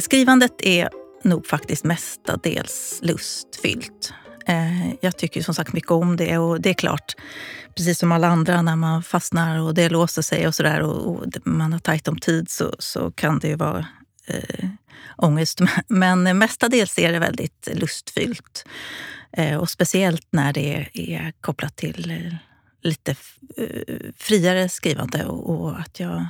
Skrivandet 0.00 0.52
är 0.58 0.88
nog 1.22 1.46
faktiskt 1.46 1.84
mestadels 1.84 2.98
lustfyllt. 3.02 4.12
Eh, 4.46 4.94
jag 5.00 5.16
tycker 5.16 5.42
som 5.42 5.54
sagt 5.54 5.72
mycket 5.72 5.90
om 5.90 6.16
det 6.16 6.38
och 6.38 6.60
det 6.60 6.70
är 6.70 6.74
klart, 6.74 7.16
precis 7.74 7.98
som 7.98 8.12
alla 8.12 8.26
andra, 8.26 8.62
när 8.62 8.76
man 8.76 9.02
fastnar 9.02 9.60
och 9.60 9.74
det 9.74 9.88
låser 9.88 10.22
sig 10.22 10.46
och 10.46 10.54
sådär 10.54 10.80
och, 10.80 11.06
och 11.06 11.24
man 11.44 11.72
har 11.72 11.80
tajt 11.80 12.08
om 12.08 12.18
tid 12.18 12.50
så, 12.50 12.74
så 12.78 13.10
kan 13.10 13.38
det 13.38 13.48
ju 13.48 13.54
vara 13.54 13.86
eh, 14.26 14.68
ångest. 15.16 15.60
Men 15.88 16.38
mestadels 16.38 16.98
är 16.98 17.12
det 17.12 17.18
väldigt 17.18 17.68
lustfyllt. 17.72 18.64
Eh, 19.32 19.56
och 19.56 19.70
speciellt 19.70 20.26
när 20.30 20.52
det 20.52 20.88
är, 20.94 21.32
kopplat 21.40 21.76
till 21.76 22.10
eh, 22.10 22.34
lite 22.82 23.16
eh, 23.56 24.12
friare 24.16 24.68
skrivande 24.68 25.24
och, 25.24 25.50
och, 25.50 25.80
att 25.80 26.00
jag 26.00 26.26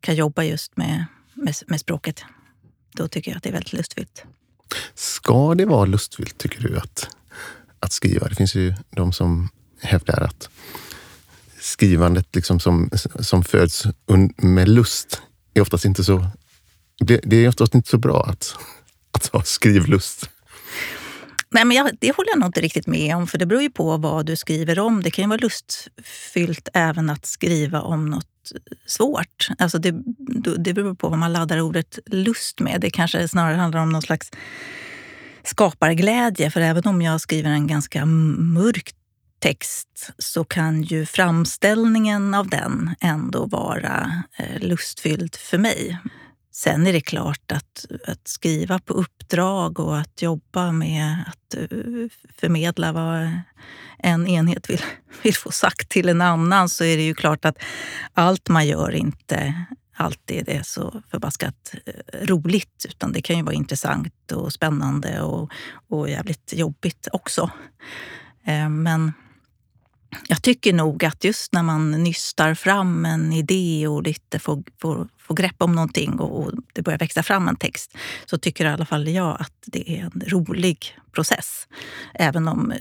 kan 0.00 0.14
jobba 0.14 0.42
just 0.42 0.76
med, 0.76 1.04
med, 1.34 1.54
med 1.66 1.80
språket 1.80 2.24
då 2.92 3.08
tycker 3.08 3.30
jag 3.30 3.36
att 3.36 3.42
det 3.42 3.48
är 3.48 3.52
väldigt 3.52 3.72
lustfyllt. 3.72 4.24
Ska 4.94 5.54
det 5.54 5.64
vara 5.64 5.84
lustfyllt, 5.84 6.38
tycker 6.38 6.60
du, 6.60 6.78
att, 6.78 7.08
att 7.80 7.92
skriva? 7.92 8.28
Det 8.28 8.34
finns 8.34 8.54
ju 8.54 8.74
de 8.90 9.12
som 9.12 9.48
hävdar 9.80 10.20
att 10.20 10.48
skrivandet 11.60 12.34
liksom 12.34 12.60
som, 12.60 12.90
som 13.20 13.44
föds 13.44 13.86
med 14.36 14.68
lust 14.68 15.22
är 15.54 15.60
oftast 15.60 15.84
inte 15.84 16.04
så... 16.04 16.26
Det, 16.98 17.20
det 17.24 17.36
är 17.36 17.48
oftast 17.48 17.74
inte 17.74 17.90
så 17.90 17.98
bra 17.98 18.26
att, 18.28 18.54
att 19.12 19.26
ha 19.26 19.42
skrivlust. 19.42 20.30
Nej, 21.50 21.64
men 21.64 21.76
jag, 21.76 21.90
det 22.00 22.16
håller 22.16 22.30
jag 22.30 22.38
nog 22.38 22.48
inte 22.48 22.60
riktigt 22.60 22.86
med 22.86 23.16
om, 23.16 23.26
för 23.26 23.38
det 23.38 23.46
beror 23.46 23.62
ju 23.62 23.70
på 23.70 23.96
vad 23.96 24.26
du 24.26 24.36
skriver 24.36 24.78
om. 24.78 25.02
Det 25.02 25.10
kan 25.10 25.22
ju 25.24 25.28
vara 25.28 25.38
lustfyllt 25.38 26.68
även 26.74 27.10
att 27.10 27.26
skriva 27.26 27.80
om 27.80 28.10
något 28.10 28.26
svårt. 28.86 29.48
Alltså 29.58 29.78
det, 29.78 29.94
det 30.58 30.74
beror 30.74 30.94
på 30.94 31.08
vad 31.08 31.18
man 31.18 31.32
laddar 31.32 31.60
ordet 31.60 31.98
lust 32.06 32.60
med. 32.60 32.80
Det 32.80 32.90
kanske 32.90 33.28
snarare 33.28 33.56
handlar 33.56 33.80
om 33.80 33.92
någon 33.92 34.02
slags 34.02 34.30
skaparglädje. 35.44 36.50
För 36.50 36.60
även 36.60 36.86
om 36.86 37.02
jag 37.02 37.20
skriver 37.20 37.50
en 37.50 37.66
ganska 37.66 38.06
mörk 38.06 38.94
text 39.38 40.10
så 40.18 40.44
kan 40.44 40.82
ju 40.82 41.06
framställningen 41.06 42.34
av 42.34 42.48
den 42.48 42.94
ändå 43.00 43.46
vara 43.46 44.22
eh, 44.36 44.60
lustfylld 44.60 45.36
för 45.36 45.58
mig. 45.58 45.98
Sen 46.62 46.86
är 46.86 46.92
det 46.92 47.00
klart 47.00 47.52
att, 47.52 47.86
att 48.06 48.28
skriva 48.28 48.78
på 48.78 48.92
uppdrag 48.92 49.80
och 49.80 49.98
att 49.98 50.22
jobba 50.22 50.72
med 50.72 51.24
att 51.26 51.54
eh, 51.54 51.68
förmedla 52.38 52.92
vad 52.92 53.30
en 53.98 54.26
enhet 54.26 54.70
vill, 54.70 54.82
vill 55.22 55.34
få 55.34 55.50
sagt 55.50 55.88
till 55.88 56.08
en 56.08 56.20
annan 56.20 56.68
så 56.68 56.84
är 56.84 56.96
det 56.96 57.02
ju 57.02 57.14
klart 57.14 57.44
att 57.44 57.58
allt 58.12 58.48
man 58.48 58.66
gör 58.66 58.94
inte 58.94 59.66
alltid 59.96 60.48
är 60.48 60.62
så 60.62 61.02
förbaskat 61.10 61.74
eh, 61.86 62.26
roligt. 62.26 62.86
Utan 62.88 63.12
det 63.12 63.22
kan 63.22 63.36
ju 63.36 63.42
vara 63.42 63.54
intressant 63.54 64.32
och 64.32 64.52
spännande 64.52 65.20
och, 65.20 65.50
och 65.88 66.10
jävligt 66.10 66.52
jobbigt 66.56 67.08
också. 67.12 67.50
Eh, 68.46 68.68
men 68.68 69.12
jag 70.28 70.42
tycker 70.42 70.72
nog 70.72 71.04
att 71.04 71.24
just 71.24 71.52
när 71.52 71.62
man 71.62 71.90
nystar 71.90 72.54
fram 72.54 73.04
en 73.04 73.32
idé 73.32 73.86
och 73.88 74.02
lite 74.02 74.38
får, 74.38 74.62
får, 74.80 75.08
får 75.18 75.34
grepp 75.34 75.56
om 75.58 75.74
någonting 75.74 76.20
och, 76.20 76.42
och, 76.42 76.52
det 76.72 76.82
börjar 76.82 76.98
växa 76.98 77.22
fram 77.22 77.48
en 77.48 77.56
text 77.56 77.96
så 78.26 78.38
tycker 78.38 78.64
i 78.64 78.68
alla 78.68 78.86
fall 78.86 79.08
jag 79.08 79.36
att 79.40 79.52
det 79.66 79.90
är 79.90 80.02
en 80.02 80.22
rolig 80.26 80.98
process. 81.12 81.68
Även 82.14 82.48
om 82.48 82.72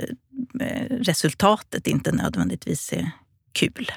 eh, 0.60 0.86
resultatet 0.90 1.88
inte 1.88 2.12
nödvändigtvis 2.12 2.94
är 2.94 3.12
kul. 3.52 3.92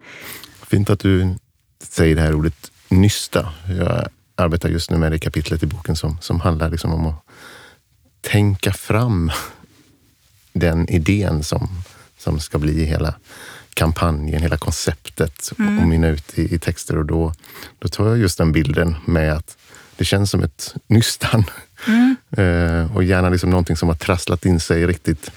Fint 0.68 0.90
att 0.90 1.00
du 1.00 1.34
säger 1.82 2.16
det 2.16 2.22
här 2.22 2.34
ordet 2.34 2.72
nysta. 2.88 3.52
Jag 3.68 4.08
arbetar 4.34 4.68
just 4.68 4.90
nu 4.90 4.96
med 4.96 5.12
det 5.12 5.18
kapitlet 5.18 5.62
i 5.62 5.66
boken 5.66 5.96
som, 5.96 6.18
som 6.20 6.40
handlar 6.40 6.70
liksom 6.70 6.92
om 6.92 7.06
att 7.06 7.24
tänka 8.20 8.72
fram 8.72 9.30
den 10.52 10.88
idén 10.88 11.42
som 11.42 11.68
som 12.24 12.40
ska 12.40 12.58
bli 12.58 12.84
hela 12.84 13.14
kampanjen, 13.74 14.42
hela 14.42 14.56
konceptet 14.56 15.52
mm. 15.58 15.78
och 15.78 15.88
mynna 15.88 16.08
ut 16.08 16.38
i, 16.38 16.54
i, 16.54 16.58
texter. 16.58 16.98
Och 16.98 17.06
då, 17.06 17.34
då 17.78 17.88
tar 17.88 18.08
jag 18.08 18.18
just 18.18 18.38
den 18.38 18.52
bilden 18.52 18.96
med 19.04 19.32
att 19.32 19.56
det 19.96 20.04
känns 20.04 20.30
som 20.30 20.42
ett 20.42 20.74
nystan. 20.86 21.44
Mm. 21.86 22.16
eh, 22.36 22.96
och 22.96 23.04
gärna 23.04 23.28
liksom 23.28 23.50
någonting 23.50 23.76
som 23.76 23.88
har 23.88 23.96
trasslat 23.96 24.46
in 24.46 24.60
sig 24.60 24.86
riktigt 24.86 25.30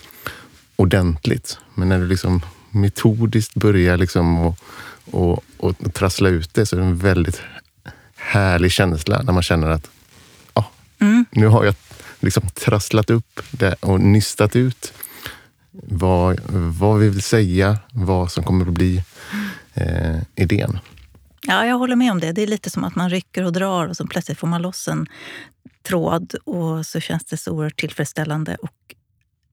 ordentligt. 0.76 1.58
Men 1.76 1.90
när 1.90 2.00
du 2.00 2.08
liksom 2.08 2.42
metodiskt 2.72 3.56
börjar 3.56 3.98
liksom 3.98 4.38
och, 4.38 4.60
och, 5.12 5.44
och 5.58 5.94
trassla 5.94 6.30
ut 6.30 6.54
det 6.54 6.66
så 6.66 6.76
är 6.76 6.80
det 6.80 6.86
en 6.86 6.98
väldigt 6.98 7.42
härlig 8.16 8.72
känsla 8.72 9.22
när 9.22 9.34
man 9.34 9.44
känner 9.44 9.70
att 9.70 9.90
ja, 10.54 10.72
mm. 11.00 11.26
nu 11.32 11.48
har 11.48 11.66
jag 11.66 11.76
liksom 12.20 12.44
trasslat 12.50 13.10
upp 13.10 13.42
det 13.52 13.74
och 13.74 14.02
nystat 14.02 14.56
ut 14.56 14.94
vad, 15.84 16.40
vad 16.80 17.00
vi 17.00 17.10
vill 17.10 17.22
säga, 17.22 17.80
vad 17.94 18.32
som 18.32 18.44
kommer 18.44 18.66
att 18.66 18.74
bli 18.74 19.04
eh, 19.74 20.18
idén. 20.36 20.80
Ja, 21.42 21.66
jag 21.66 21.78
håller 21.78 21.96
med 21.96 22.12
om 22.12 22.20
det. 22.20 22.32
Det 22.32 22.42
är 22.42 22.48
lite 22.48 22.70
som 22.70 22.84
att 22.84 22.96
man 22.96 23.10
rycker 23.10 23.44
och 23.44 23.54
drar 23.54 23.88
och 23.88 23.98
så 23.98 24.08
plötsligt 24.08 24.38
får 24.38 24.48
man 24.48 24.62
loss 24.62 24.88
en 24.88 25.08
tråd 25.84 26.36
och 26.46 26.86
så 26.86 27.00
känns 27.00 27.26
det 27.26 27.38
så 27.38 27.52
oerhört 27.52 27.80
tillfredsställande 27.80 28.56
och 28.56 28.96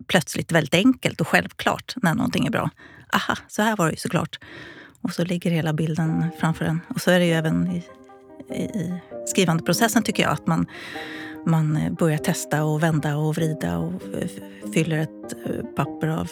plötsligt 0.06 0.52
väldigt 0.52 0.74
enkelt 0.74 1.20
och 1.20 1.28
självklart 1.28 1.94
när 1.96 2.14
någonting 2.14 2.46
är 2.46 2.50
bra. 2.50 2.70
Aha, 3.12 3.36
så 3.48 3.62
här 3.62 3.76
var 3.76 3.86
det 3.86 3.92
ju 3.92 3.96
såklart. 3.96 4.38
Och 5.02 5.12
så 5.12 5.24
ligger 5.24 5.50
hela 5.50 5.72
bilden 5.72 6.30
framför 6.40 6.64
en. 6.64 6.80
Och 6.88 7.00
så 7.00 7.10
är 7.10 7.18
det 7.18 7.26
ju 7.26 7.32
även 7.32 7.70
i, 7.70 7.84
i, 8.54 8.62
i 8.62 9.00
skrivandeprocessen 9.26 10.02
tycker 10.02 10.22
jag, 10.22 10.32
att 10.32 10.46
man 10.46 10.66
man 11.46 11.76
eh, 11.76 11.92
börjar 11.92 12.18
testa 12.18 12.64
och 12.64 12.82
vända 12.82 13.16
och 13.16 13.34
vrida 13.34 13.78
och 13.78 13.92
fyller 14.74 14.98
ett 14.98 15.32
eh, 15.46 15.64
papper 15.76 16.08
av 16.08 16.30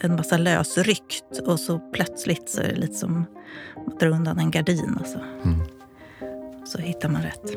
en 0.00 0.16
massa 0.16 0.36
lösryckt 0.36 1.38
och 1.46 1.60
så 1.60 1.78
plötsligt 1.78 2.48
så 2.48 2.60
är 2.60 2.68
det 2.68 2.80
lite 2.80 2.94
som 2.94 3.24
att 3.86 4.00
dra 4.00 4.08
undan 4.08 4.38
en 4.38 4.50
gardin. 4.50 4.96
Alltså. 4.98 5.18
Mm. 5.44 5.60
Så 6.66 6.78
hittar 6.78 7.08
man 7.08 7.22
rätt. 7.22 7.56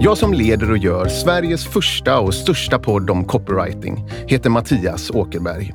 Jag 0.00 0.18
som 0.18 0.34
leder 0.34 0.70
och 0.70 0.78
gör 0.78 1.08
Sveriges 1.08 1.66
första 1.66 2.20
och 2.20 2.34
största 2.34 2.78
podd 2.78 3.10
om 3.10 3.24
copywriting 3.24 4.08
heter 4.26 4.50
Mattias 4.50 5.10
Åkerberg. 5.10 5.74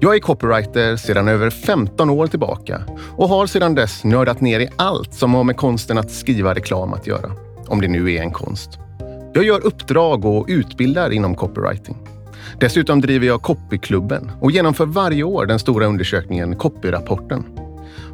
Jag 0.00 0.14
är 0.14 0.18
copywriter 0.18 0.96
sedan 0.96 1.28
över 1.28 1.50
15 1.50 2.10
år 2.10 2.26
tillbaka 2.26 2.82
och 3.16 3.28
har 3.28 3.46
sedan 3.46 3.74
dess 3.74 4.04
nördat 4.04 4.40
ner 4.40 4.60
i 4.60 4.68
allt 4.76 5.14
som 5.14 5.34
har 5.34 5.44
med 5.44 5.56
konsten 5.56 5.98
att 5.98 6.10
skriva 6.10 6.54
reklam 6.54 6.92
att 6.92 7.06
göra. 7.06 7.32
Om 7.66 7.80
det 7.80 7.88
nu 7.88 8.14
är 8.14 8.22
en 8.22 8.30
konst. 8.30 8.78
Jag 9.32 9.44
gör 9.44 9.66
uppdrag 9.66 10.24
och 10.24 10.46
utbildar 10.48 11.10
inom 11.10 11.34
copywriting. 11.34 11.96
Dessutom 12.60 13.00
driver 13.00 13.26
jag 13.26 13.42
Copyklubben 13.42 14.30
och 14.40 14.50
genomför 14.50 14.86
varje 14.86 15.22
år 15.22 15.46
den 15.46 15.58
stora 15.58 15.86
undersökningen 15.86 16.56
Copyrapporten. 16.56 17.44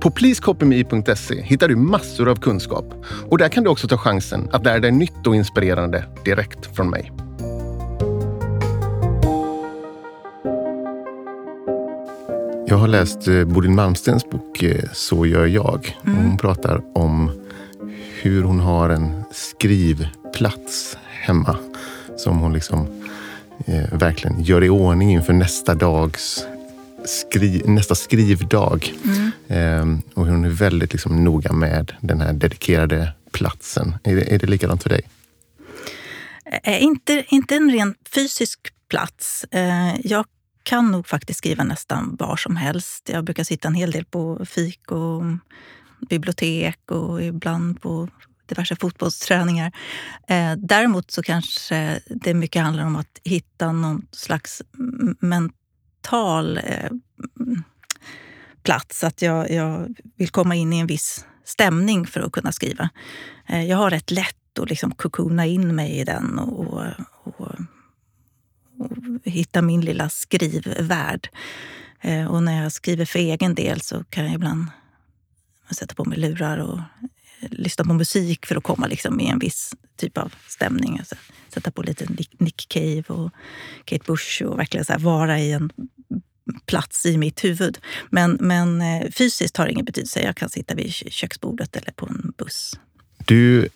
På 0.00 0.10
pleasecopyme.se 0.10 1.42
hittar 1.42 1.68
du 1.68 1.76
massor 1.76 2.28
av 2.28 2.36
kunskap 2.36 2.94
och 3.30 3.38
där 3.38 3.48
kan 3.48 3.64
du 3.64 3.70
också 3.70 3.88
ta 3.88 3.98
chansen 3.98 4.48
att 4.52 4.64
lära 4.64 4.80
dig 4.80 4.92
nytt 4.92 5.26
och 5.26 5.36
inspirerande 5.36 6.04
direkt 6.24 6.76
från 6.76 6.90
mig. 6.90 7.23
Jag 12.66 12.76
har 12.76 12.88
läst 12.88 13.28
eh, 13.28 13.44
Bodil 13.44 13.70
Malmstens 13.70 14.30
bok 14.30 14.62
eh, 14.62 14.84
Så 14.92 15.26
gör 15.26 15.46
jag. 15.46 15.96
Mm. 16.06 16.18
Hon 16.18 16.38
pratar 16.38 16.82
om 16.94 17.30
hur 18.22 18.42
hon 18.42 18.60
har 18.60 18.90
en 18.90 19.24
skrivplats 19.32 20.96
hemma 21.04 21.56
som 22.16 22.38
hon 22.38 22.52
liksom 22.52 23.02
eh, 23.66 23.98
verkligen 23.98 24.42
gör 24.42 24.64
i 24.64 24.68
ordning 24.68 25.12
inför 25.12 25.32
nästa 25.32 25.74
dags 25.74 26.46
skri 27.04 27.62
nästa 27.64 27.94
skrivdag. 27.94 28.94
Mm. 29.04 29.32
Eh, 29.48 29.98
och 30.14 30.26
hon 30.26 30.44
är 30.44 30.48
väldigt 30.48 30.92
liksom 30.92 31.24
noga 31.24 31.52
med 31.52 31.92
den 32.00 32.20
här 32.20 32.32
dedikerade 32.32 33.12
platsen. 33.32 33.96
Är 34.04 34.16
det, 34.16 34.34
är 34.34 34.38
det 34.38 34.46
likadant 34.46 34.82
för 34.82 34.90
dig? 34.90 35.02
Eh, 36.62 36.82
inte, 36.82 37.24
inte 37.28 37.56
en 37.56 37.70
rent 37.70 37.96
fysisk 38.14 38.60
plats. 38.88 39.44
Eh, 39.50 40.00
jag 40.04 40.24
kan 40.64 40.90
nog 40.90 41.06
faktiskt 41.06 41.38
skriva 41.38 41.64
nästan 41.64 42.16
var 42.18 42.36
som 42.36 42.56
helst. 42.56 43.08
Jag 43.08 43.24
brukar 43.24 43.44
sitta 43.44 43.68
en 43.68 43.74
hel 43.74 43.90
del 43.90 44.04
på 44.04 44.46
fik 44.46 44.90
och 44.90 45.22
bibliotek 46.08 46.90
och 46.90 47.22
ibland 47.22 47.82
på 47.82 48.08
diverse 48.46 48.76
fotbollsträningar. 48.76 49.72
Eh, 50.28 50.52
däremot 50.56 51.10
så 51.10 51.22
kanske 51.22 52.00
det 52.06 52.34
mycket 52.34 52.62
handlar 52.62 52.84
om 52.84 52.96
att 52.96 53.20
hitta 53.24 53.72
någon 53.72 54.06
slags 54.10 54.62
mental 55.20 56.58
eh, 56.58 56.90
plats. 58.62 59.04
Att 59.04 59.22
jag, 59.22 59.50
jag, 59.50 59.94
vill 60.16 60.30
komma 60.30 60.54
in 60.54 60.72
i 60.72 60.78
en 60.78 60.86
viss 60.86 61.26
stämning 61.44 62.06
för 62.06 62.20
att 62.20 62.32
kunna 62.32 62.52
skriva. 62.52 62.88
Eh, 63.48 63.64
jag 63.64 63.76
har 63.76 63.90
rätt 63.90 64.10
lätt 64.10 64.58
att 64.60 64.68
liksom 64.70 64.94
kokona 64.94 65.46
in 65.46 65.74
mig 65.74 65.90
i 65.98 66.04
den 66.04 66.38
och, 66.38 66.84
och 67.24 67.52
hitta 69.24 69.62
min 69.62 69.80
lilla 69.80 70.08
skrivvärld. 70.08 71.28
Eh, 72.00 72.26
och 72.26 72.42
när 72.42 72.62
jag 72.62 72.72
skriver 72.72 73.04
för 73.04 73.18
egen 73.18 73.54
del 73.54 73.80
så 73.80 74.04
kan 74.04 74.24
jag 74.24 74.34
ibland 74.34 74.66
sätta 75.70 75.94
på 75.94 76.04
mig 76.04 76.18
lurar 76.18 76.58
och 76.58 76.78
eh, 76.78 77.48
lyssna 77.50 77.84
på 77.84 77.94
musik 77.94 78.46
för 78.46 78.56
att 78.56 78.62
komma 78.62 78.86
liksom 78.86 79.20
i 79.20 79.28
en 79.28 79.38
viss 79.38 79.74
typ 79.96 80.18
av 80.18 80.34
stämning. 80.48 80.98
Alltså, 80.98 81.14
sätta 81.48 81.70
på 81.70 81.82
lite 81.82 82.06
Nick 82.38 82.68
Cave 82.68 83.04
och 83.08 83.30
Kate 83.84 84.04
Bush 84.06 84.42
och 84.42 84.58
verkligen 84.58 84.84
så 84.84 84.98
vara 84.98 85.38
i 85.38 85.52
en 85.52 85.70
plats 86.66 87.06
i 87.06 87.18
mitt 87.18 87.44
huvud. 87.44 87.78
Men, 88.10 88.38
men 88.40 88.82
eh, 88.82 89.10
fysiskt 89.10 89.56
har 89.56 89.66
det 89.66 89.72
ingen 89.72 89.84
betydelse. 89.84 90.20
Jag 90.20 90.36
kan 90.36 90.48
sitta 90.48 90.74
vid 90.74 90.92
köksbordet 90.92 91.76
eller 91.76 91.92
på 91.92 92.06
en 92.06 92.32
buss. 92.38 92.78
Du 93.18 93.68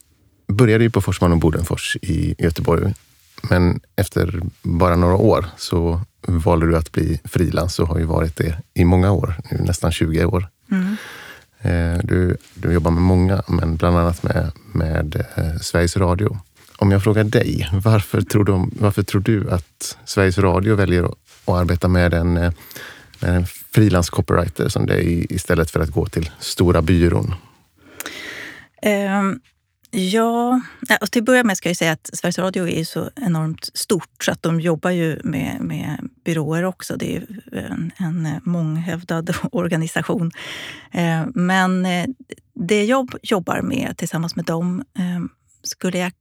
började 0.48 0.84
ju 0.84 0.90
på 0.90 1.00
Forsman 1.00 1.32
och 1.32 1.38
Bodenfors 1.38 1.96
i 2.02 2.34
Göteborg 2.38 2.94
men 3.42 3.80
efter 3.96 4.42
bara 4.62 4.96
några 4.96 5.16
år 5.16 5.46
så 5.56 6.00
valde 6.26 6.66
du 6.66 6.76
att 6.76 6.92
bli 6.92 7.20
frilans 7.24 7.78
och 7.78 7.88
har 7.88 7.98
ju 7.98 8.04
varit 8.04 8.36
det 8.36 8.58
i 8.74 8.84
många 8.84 9.12
år, 9.12 9.34
nu 9.50 9.58
nästan 9.58 9.92
20 9.92 10.24
år. 10.24 10.48
Mm. 10.70 10.96
Eh, 11.60 11.98
du, 12.04 12.36
du 12.54 12.72
jobbar 12.72 12.90
med 12.90 13.02
många, 13.02 13.42
men 13.48 13.76
bland 13.76 13.98
annat 13.98 14.22
med, 14.22 14.50
med 14.72 15.24
eh, 15.36 15.58
Sveriges 15.60 15.96
Radio. 15.96 16.38
Om 16.76 16.90
jag 16.90 17.02
frågar 17.02 17.24
dig, 17.24 17.68
varför 17.72 18.20
tror, 18.20 18.44
du, 18.44 18.70
varför 18.80 19.02
tror 19.02 19.20
du 19.20 19.50
att 19.50 19.98
Sveriges 20.04 20.38
Radio 20.38 20.74
väljer 20.74 21.04
att, 21.04 21.14
arbeta 21.44 21.88
med 21.88 22.14
en, 22.14 22.36
eh, 22.36 22.52
med 23.20 23.36
en 23.36 23.46
frilans 23.46 24.10
copywriter 24.10 24.68
som 24.68 24.86
dig 24.86 25.26
istället 25.30 25.70
för 25.70 25.80
att 25.80 25.90
gå 25.90 26.06
till 26.06 26.30
stora 26.38 26.82
byrån? 26.82 27.34
Um 28.82 29.40
Ja, 29.90 30.60
och 31.00 31.10
till 31.10 31.22
att 31.22 31.26
börja 31.26 31.44
med 31.44 31.56
ska 31.56 31.68
jag 31.68 31.76
säga 31.76 31.92
att 31.92 32.10
Sveriges 32.12 32.38
Radio 32.38 32.68
är 32.68 32.84
så 32.84 33.10
enormt 33.16 33.70
stort 33.74 34.24
så 34.24 34.32
att 34.32 34.42
de 34.42 34.60
jobbar 34.60 34.90
ju 34.90 35.20
med, 35.24 35.60
med 35.60 36.08
byråer 36.24 36.64
också. 36.64 36.96
Det 36.96 37.16
är 37.16 37.26
en, 37.52 37.92
en 37.96 38.40
månghävdad 38.44 39.36
organisation. 39.52 40.30
Eh, 40.92 41.26
men 41.34 41.86
eh, 41.86 42.06
det 42.54 42.84
jag 42.84 43.14
jobbar 43.22 43.62
med 43.62 43.96
tillsammans 43.96 44.36
med 44.36 44.44
dem 44.44 44.84
eh, 44.98 45.20
skulle 45.62 45.98
jag 45.98 46.12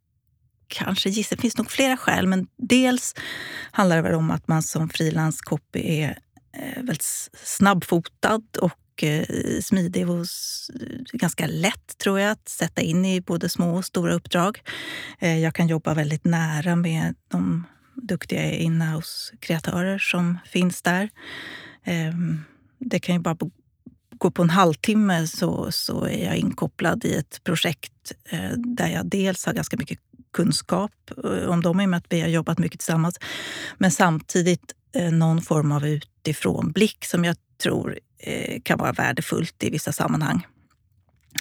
kanske 0.68 1.10
gissa, 1.10 1.36
det 1.36 1.42
finns 1.42 1.58
nog 1.58 1.72
flera 1.72 1.98
skäl, 1.98 2.28
men 2.28 2.48
dels 2.58 3.16
handlar 3.72 3.96
det 3.96 4.02
väl 4.02 4.16
om 4.16 4.32
att 4.32 4.48
man 4.48 4.64
som 4.64 4.90
frilanscopy 4.90 5.80
är 5.80 6.20
väldigt 6.76 7.30
snabbfotad 7.44 8.42
och 8.62 8.72
Eh, 9.04 9.62
smidig 9.62 10.10
och 10.10 10.26
ganska 11.14 11.48
lätt 11.48 11.98
tror 11.98 12.20
jag 12.20 12.32
att 12.32 12.50
sätta 12.50 12.82
in 12.82 13.06
i 13.06 13.22
både 13.22 13.50
små 13.50 13.78
och 13.78 13.86
stora 13.86 14.14
uppdrag. 14.14 14.62
Eh, 15.20 15.40
jag 15.40 15.56
kan 15.56 15.68
jobba 15.68 15.94
väldigt 15.94 16.26
nära 16.26 16.76
med 16.76 17.16
de 17.28 17.64
duktiga 17.96 18.52
inhouse-kreatörer 18.52 20.00
som 20.00 20.38
finns 20.46 20.82
där. 20.82 21.10
Ehm, 21.84 22.42
det 22.80 23.00
kan 23.00 23.16
ju 23.16 23.22
bara 23.22 23.38
gå 24.18 24.32
på 24.32 24.42
en 24.42 24.50
halvtimme 24.50 25.28
så, 25.28 25.72
så 25.72 26.06
är 26.06 26.26
jag 26.26 26.38
inkopplad 26.38 27.06
i 27.06 27.16
ett 27.16 27.44
projekt 27.44 28.12
eh, 28.30 28.52
där 28.56 28.88
jag 28.88 29.06
dels 29.06 29.46
har 29.46 29.54
ganska 29.54 29.78
mycket 29.78 30.00
kunskap 30.34 30.92
om 31.48 31.62
dem 31.62 31.82
i 31.82 31.86
och 31.86 31.90
med 31.90 31.98
att 31.98 32.06
vi 32.10 32.22
har 32.22 32.28
jobbat 32.28 32.60
mycket 32.60 32.80
tillsammans. 32.80 33.20
Men 33.78 33.92
samtidigt 33.92 34.74
någon 35.12 35.42
form 35.42 35.72
av 35.72 35.88
utifrånblick 35.88 37.06
som 37.06 37.26
jag 37.26 37.36
tror 37.58 38.00
Eh, 38.20 38.62
kan 38.64 38.78
vara 38.78 38.92
värdefullt 38.92 39.64
i 39.64 39.70
vissa 39.70 39.92
sammanhang. 39.92 40.48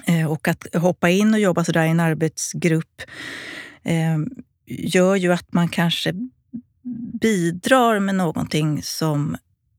Eh, 0.07 0.31
och 0.33 0.49
att 0.49 0.75
hoppa 0.75 1.11
in 1.11 1.35
och 1.35 1.41
jobba 1.41 1.65
sådär 1.65 1.85
i 1.85 1.89
en 1.89 2.01
arbetsgrupp 2.01 3.03
eh, 3.83 4.19
gör 4.67 5.17
ju 5.17 5.33
att 5.33 5.53
man 5.53 5.69
kanske 5.69 6.15
bidrar 7.21 7.99
med 7.99 8.15
någonting 8.15 8.83
som 8.83 9.37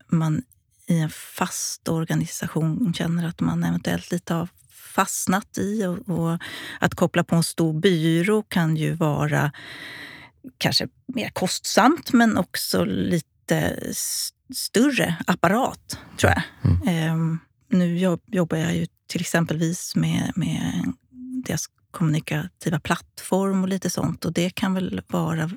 man 0.07 0.41
i 0.87 0.99
en 0.99 1.09
fast 1.09 1.87
organisation 1.87 2.93
känner 2.93 3.27
att 3.27 3.39
man 3.39 3.63
eventuellt 3.63 4.11
lite 4.11 4.33
har 4.33 4.49
fastnat 4.71 5.57
i. 5.57 5.85
Och, 5.85 6.09
och, 6.09 6.39
att 6.79 6.95
koppla 6.95 7.23
på 7.23 7.35
en 7.35 7.43
stor 7.43 7.73
byrå 7.73 8.41
kan 8.41 8.75
ju 8.75 8.93
vara 8.93 9.51
kanske 10.57 10.87
mer 11.07 11.29
kostsamt 11.29 12.13
men 12.13 12.37
också 12.37 12.85
lite 12.85 13.75
större 14.55 15.15
apparat, 15.27 15.99
tror 16.17 16.31
jag. 16.31 16.43
Mm. 16.71 16.87
Ehm, 16.87 17.39
nu 17.69 17.97
jobbar 18.27 18.57
jag 18.57 18.75
ju 18.75 18.87
till 19.07 19.21
exempelvis 19.21 19.95
med, 19.95 20.31
med 20.35 20.93
deras 21.45 21.65
kommunikativa 21.91 22.79
plattform 22.79 23.63
och 23.63 23.69
lite 23.69 23.89
sånt. 23.89 24.25
Och 24.25 24.33
det 24.33 24.49
kan 24.49 24.73
väl 24.73 25.01
vara 25.07 25.51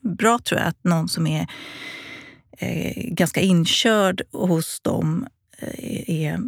bra, 0.00 0.38
tror 0.38 0.60
jag, 0.60 0.68
att 0.68 0.84
någon 0.84 1.08
som 1.08 1.26
är 1.26 1.46
eh, 2.58 3.04
ganska 3.04 3.40
inkörd 3.40 4.22
hos 4.32 4.80
dem 4.80 5.26
eh, 5.58 6.10
är, 6.10 6.40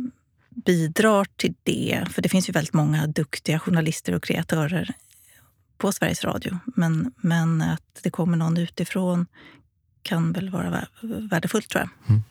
bidrar 0.50 1.26
till 1.36 1.54
det. 1.62 2.04
För 2.10 2.22
det 2.22 2.28
finns 2.28 2.48
ju 2.48 2.52
väldigt 2.52 2.74
många 2.74 3.06
duktiga 3.06 3.58
journalister 3.58 4.14
och 4.14 4.22
kreatörer 4.22 4.94
på 5.78 5.92
Sveriges 5.92 6.24
Radio. 6.24 6.58
Men, 6.64 7.12
men 7.16 7.62
att 7.62 8.00
det 8.02 8.10
kommer 8.10 8.36
någon 8.36 8.56
utifrån 8.56 9.26
kan 10.06 10.32
väl 10.32 10.50
vara 10.50 10.86
värdefullt, 11.30 11.68
tror 11.68 11.80
jag. 11.80 12.10
Mm. 12.10 12.22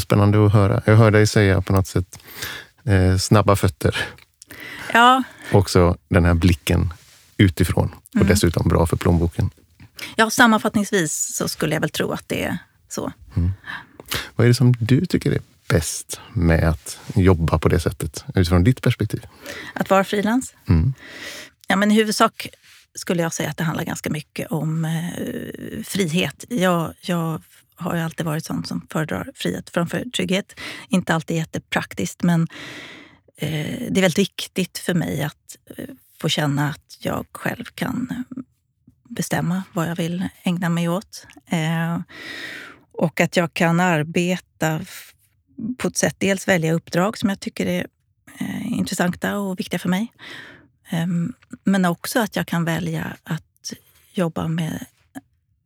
Spännande 0.00 0.46
att 0.46 0.52
höra. 0.52 0.82
Jag 0.84 0.96
hör 0.96 1.10
dig 1.10 1.26
säga 1.26 1.62
på 1.62 1.72
något 1.72 1.86
sätt 1.86 2.18
eh, 2.84 3.16
snabba 3.16 3.56
fötter. 3.56 3.96
Ja. 4.92 5.22
Också 5.52 5.96
den 6.08 6.24
här 6.24 6.34
blicken 6.34 6.92
utifrån 7.36 7.94
och 8.08 8.16
mm. 8.16 8.28
dessutom 8.28 8.68
bra 8.68 8.86
för 8.86 8.96
plånboken. 8.96 9.50
Ja, 10.16 10.30
sammanfattningsvis 10.30 11.36
så 11.36 11.48
skulle 11.48 11.74
jag 11.74 11.80
väl 11.80 11.90
tro 11.90 12.12
att 12.12 12.28
det 12.28 12.44
är 12.44 12.58
så. 12.88 13.12
Mm. 13.36 13.52
Vad 14.36 14.44
är 14.44 14.48
det 14.48 14.54
som 14.54 14.72
du 14.80 15.06
tycker 15.06 15.32
är 15.32 15.40
bäst 15.68 16.20
med 16.32 16.68
att 16.68 16.98
jobba 17.14 17.58
på 17.58 17.68
det 17.68 17.80
sättet 17.80 18.24
utifrån 18.34 18.64
ditt 18.64 18.82
perspektiv? 18.82 19.26
Att 19.74 19.90
vara 19.90 20.04
frilans? 20.04 20.54
Mm. 20.68 20.94
Ja, 21.68 21.76
men 21.76 21.90
I 21.90 21.94
huvudsak 21.94 22.48
skulle 22.98 23.22
jag 23.22 23.32
säga 23.32 23.50
att 23.50 23.56
det 23.56 23.64
handlar 23.64 23.84
ganska 23.84 24.10
mycket 24.10 24.52
om 24.52 24.84
eh, 24.84 25.82
frihet. 25.84 26.44
Jag, 26.48 26.94
jag 27.00 27.42
har 27.74 27.96
ju 27.96 28.00
alltid 28.00 28.26
varit 28.26 28.44
sån 28.44 28.64
som 28.64 28.86
föredrar 28.90 29.30
frihet 29.34 29.70
framför 29.70 30.04
trygghet. 30.10 30.60
Inte 30.88 31.14
alltid 31.14 31.36
jättepraktiskt, 31.36 32.22
men 32.22 32.46
eh, 33.36 33.82
det 33.90 34.00
är 34.00 34.00
väldigt 34.00 34.18
viktigt 34.18 34.78
för 34.78 34.94
mig 34.94 35.22
att 35.22 35.56
eh, 35.76 35.84
få 36.20 36.28
känna 36.28 36.70
att 36.70 36.98
jag 37.00 37.26
själv 37.32 37.64
kan 37.64 38.08
eh, 38.10 38.42
bestämma 39.08 39.62
vad 39.72 39.88
jag 39.88 39.96
vill 39.96 40.28
ägna 40.42 40.68
mig 40.68 40.88
åt. 40.88 41.26
Eh, 41.46 42.00
och 42.92 43.20
att 43.20 43.36
jag 43.36 43.54
kan 43.54 43.80
arbeta 43.80 44.80
på 45.78 45.88
ett 45.88 45.96
sätt, 45.96 46.16
dels 46.18 46.48
välja 46.48 46.72
uppdrag 46.72 47.18
som 47.18 47.28
jag 47.28 47.40
tycker 47.40 47.66
är 47.66 47.86
eh, 48.40 48.72
intressanta 48.72 49.38
och 49.38 49.60
viktiga 49.60 49.78
för 49.78 49.88
mig. 49.88 50.12
Ehm, 50.90 51.32
men 51.64 51.84
också 51.84 52.20
att 52.20 52.36
jag 52.36 52.46
kan 52.46 52.64
välja 52.64 53.16
att 53.24 53.72
jobba 54.12 54.48
med 54.48 54.86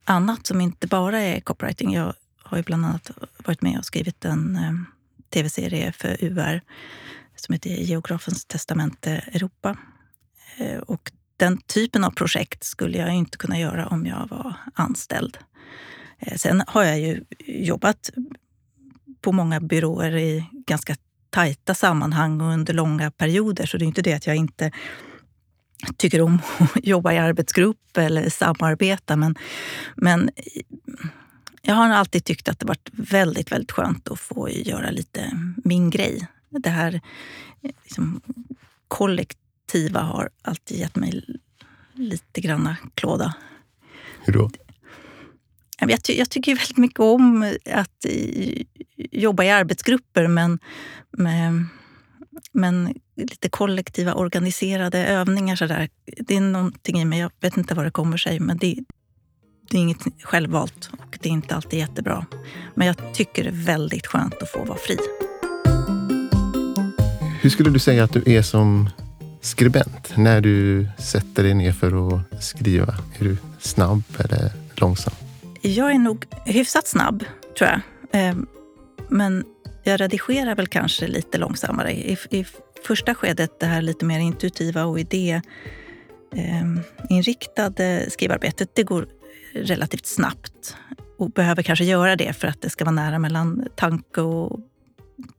annat 0.04 0.46
som 0.46 0.60
inte 0.60 0.86
bara 0.86 1.20
är 1.20 1.40
copywriting. 1.40 1.94
Jag 1.94 2.14
har 2.42 2.56
ju 2.56 2.62
bland 2.62 2.86
annat 2.86 3.10
varit 3.44 3.62
med 3.62 3.78
och 3.78 3.84
skrivit 3.84 4.24
en 4.24 4.56
ehm, 4.56 4.86
tv-serie 5.30 5.92
för 5.92 6.24
UR 6.24 6.60
som 7.36 7.52
heter 7.52 7.70
Geografens 7.70 8.44
testamente 8.44 9.10
Europa. 9.10 9.76
Ehm, 10.56 10.82
och 10.82 11.12
den 11.36 11.58
typen 11.58 12.04
av 12.04 12.10
projekt 12.10 12.64
skulle 12.64 12.98
jag 12.98 13.14
inte 13.14 13.38
kunna 13.38 13.58
göra 13.58 13.86
om 13.86 14.06
jag 14.06 14.28
var 14.30 14.54
anställd. 14.74 15.38
Sen 16.36 16.62
har 16.66 16.84
jag 16.84 17.00
ju 17.00 17.24
jobbat 17.46 18.10
på 19.20 19.32
många 19.32 19.60
byråer 19.60 20.16
i 20.16 20.44
ganska 20.66 20.96
tajta 21.30 21.74
sammanhang 21.74 22.40
och 22.40 22.52
under 22.52 22.74
långa 22.74 23.10
perioder. 23.10 23.66
Så 23.66 23.76
det 23.76 23.84
är 23.84 23.86
inte 23.86 24.02
det 24.02 24.12
att 24.12 24.26
jag 24.26 24.36
inte 24.36 24.70
tycker 25.96 26.20
om 26.20 26.38
att 26.58 26.70
jobba 26.86 27.12
i 27.12 27.18
arbetsgrupp 27.18 27.96
eller 27.96 28.30
samarbeta. 28.30 29.16
Men, 29.16 29.34
men 29.96 30.30
jag 31.62 31.74
har 31.74 31.88
alltid 31.88 32.24
tyckt 32.24 32.48
att 32.48 32.58
det 32.58 32.66
varit 32.66 32.90
väldigt, 32.92 33.52
väldigt 33.52 33.72
skönt 33.72 34.08
att 34.08 34.20
få 34.20 34.50
göra 34.50 34.90
lite 34.90 35.30
min 35.64 35.90
grej. 35.90 36.28
Det 36.50 36.70
här 36.70 37.00
liksom, 37.84 38.20
kollektiva 38.88 40.00
har 40.00 40.30
alltid 40.42 40.78
gett 40.78 40.96
mig 40.96 41.24
lite 41.94 42.40
granna 42.40 42.76
klåda. 42.94 43.34
Hur 44.20 44.32
då? 44.32 44.50
Jag, 45.78 46.00
jag 46.08 46.30
tycker 46.30 46.54
väldigt 46.56 46.76
mycket 46.76 47.00
om 47.00 47.54
att 47.72 48.06
jobba 48.96 49.44
i 49.44 49.50
arbetsgrupper 49.50 50.26
men, 50.26 50.58
med, 51.10 51.66
men 52.52 52.94
lite 53.16 53.48
kollektiva 53.48 54.14
organiserade 54.14 55.06
övningar. 55.06 55.56
Så 55.56 55.66
där. 55.66 55.88
Det 56.18 56.36
är 56.36 56.40
någonting 56.40 57.00
i 57.00 57.04
mig, 57.04 57.18
jag 57.18 57.30
vet 57.40 57.56
inte 57.56 57.74
vad 57.74 57.84
det 57.84 57.90
kommer 57.90 58.16
sig, 58.16 58.40
men 58.40 58.58
det, 58.58 58.76
det 59.70 59.76
är 59.76 59.80
inget 59.80 60.22
självvalt 60.22 60.90
och 60.92 61.18
det 61.20 61.28
är 61.28 61.32
inte 61.32 61.54
alltid 61.54 61.78
jättebra. 61.78 62.26
Men 62.74 62.86
jag 62.86 63.14
tycker 63.14 63.42
det 63.44 63.48
är 63.48 63.64
väldigt 63.66 64.06
skönt 64.06 64.42
att 64.42 64.50
få 64.50 64.64
vara 64.64 64.78
fri. 64.78 64.96
Hur 67.42 67.50
skulle 67.50 67.70
du 67.70 67.78
säga 67.78 68.04
att 68.04 68.12
du 68.12 68.22
är 68.26 68.42
som 68.42 68.90
skribent? 69.40 70.16
När 70.16 70.40
du 70.40 70.86
sätter 70.98 71.42
dig 71.42 71.54
ner 71.54 71.72
för 71.72 72.16
att 72.16 72.44
skriva, 72.44 72.94
är 73.18 73.24
du 73.24 73.36
snabb 73.58 74.02
eller 74.18 74.50
långsam? 74.74 75.14
Jag 75.60 75.90
är 75.90 75.98
nog 75.98 76.26
hyfsat 76.44 76.88
snabb, 76.88 77.24
tror 77.58 77.70
jag. 77.70 77.80
Ehm, 78.12 78.46
men 79.08 79.44
jag 79.82 80.00
redigerar 80.00 80.54
väl 80.54 80.66
kanske 80.66 81.06
lite 81.06 81.38
långsammare. 81.38 81.92
I, 81.92 82.16
i 82.30 82.46
första 82.86 83.14
skedet, 83.14 83.60
det 83.60 83.66
här 83.66 83.82
lite 83.82 84.04
mer 84.04 84.18
intuitiva 84.18 84.84
och 84.84 85.00
idéinriktade 85.00 87.84
ehm, 87.84 88.10
skrivarbetet, 88.10 88.74
det 88.74 88.82
går 88.82 89.08
relativt 89.54 90.06
snabbt 90.06 90.76
och 91.18 91.30
behöver 91.30 91.62
kanske 91.62 91.84
göra 91.84 92.16
det 92.16 92.32
för 92.32 92.48
att 92.48 92.62
det 92.62 92.70
ska 92.70 92.84
vara 92.84 92.94
nära 92.94 93.18
mellan 93.18 93.68
tanke 93.76 94.20
och 94.20 94.60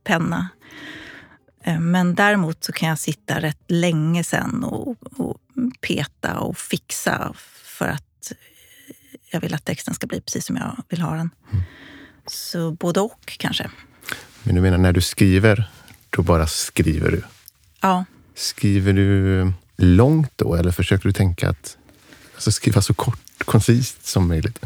penna. 0.04 0.48
Ehm, 1.64 1.90
men 1.90 2.14
däremot 2.14 2.64
så 2.64 2.72
kan 2.72 2.88
jag 2.88 2.98
sitta 2.98 3.40
rätt 3.40 3.64
länge 3.68 4.24
sen 4.24 4.64
och, 4.64 5.20
och 5.20 5.36
peta 5.80 6.38
och 6.38 6.58
fixa 6.58 7.32
för 7.64 7.88
att 7.88 8.32
jag 9.30 9.40
vill 9.40 9.54
att 9.54 9.64
texten 9.64 9.94
ska 9.94 10.06
bli 10.06 10.20
precis 10.20 10.46
som 10.46 10.56
jag 10.56 10.82
vill 10.88 11.00
ha 11.00 11.10
den. 11.10 11.30
Mm. 11.52 11.64
Så 12.26 12.72
både 12.72 13.00
och 13.00 13.36
kanske. 13.38 13.70
Men 14.44 14.54
du 14.54 14.60
menar 14.60 14.78
när 14.78 14.92
du 14.92 15.00
skriver, 15.00 15.70
då 16.10 16.22
bara 16.22 16.46
skriver 16.46 17.10
du? 17.10 17.22
Ja. 17.80 18.04
Skriver 18.34 18.92
du 18.92 19.52
långt 19.76 20.32
då 20.36 20.54
eller 20.54 20.72
försöker 20.72 21.08
du 21.08 21.12
tänka 21.12 21.48
att 21.50 21.76
alltså 22.34 22.52
skriva 22.52 22.82
så 22.82 22.94
kort, 22.94 23.44
koncist 23.44 24.06
som 24.06 24.28
möjligt? 24.28 24.60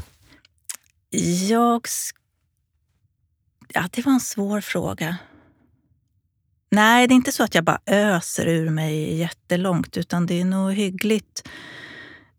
Jag... 1.48 1.86
Ja, 3.68 3.88
det 3.92 4.06
var 4.06 4.12
en 4.12 4.20
svår 4.20 4.60
fråga. 4.60 5.16
Nej, 6.70 7.08
det 7.08 7.14
är 7.14 7.16
inte 7.16 7.32
så 7.32 7.44
att 7.44 7.54
jag 7.54 7.64
bara 7.64 7.80
öser 7.86 8.46
ur 8.46 8.70
mig 8.70 9.16
jättelångt, 9.16 9.96
utan 9.96 10.26
det 10.26 10.40
är 10.40 10.44
nog 10.44 10.72
hyggligt 10.72 11.48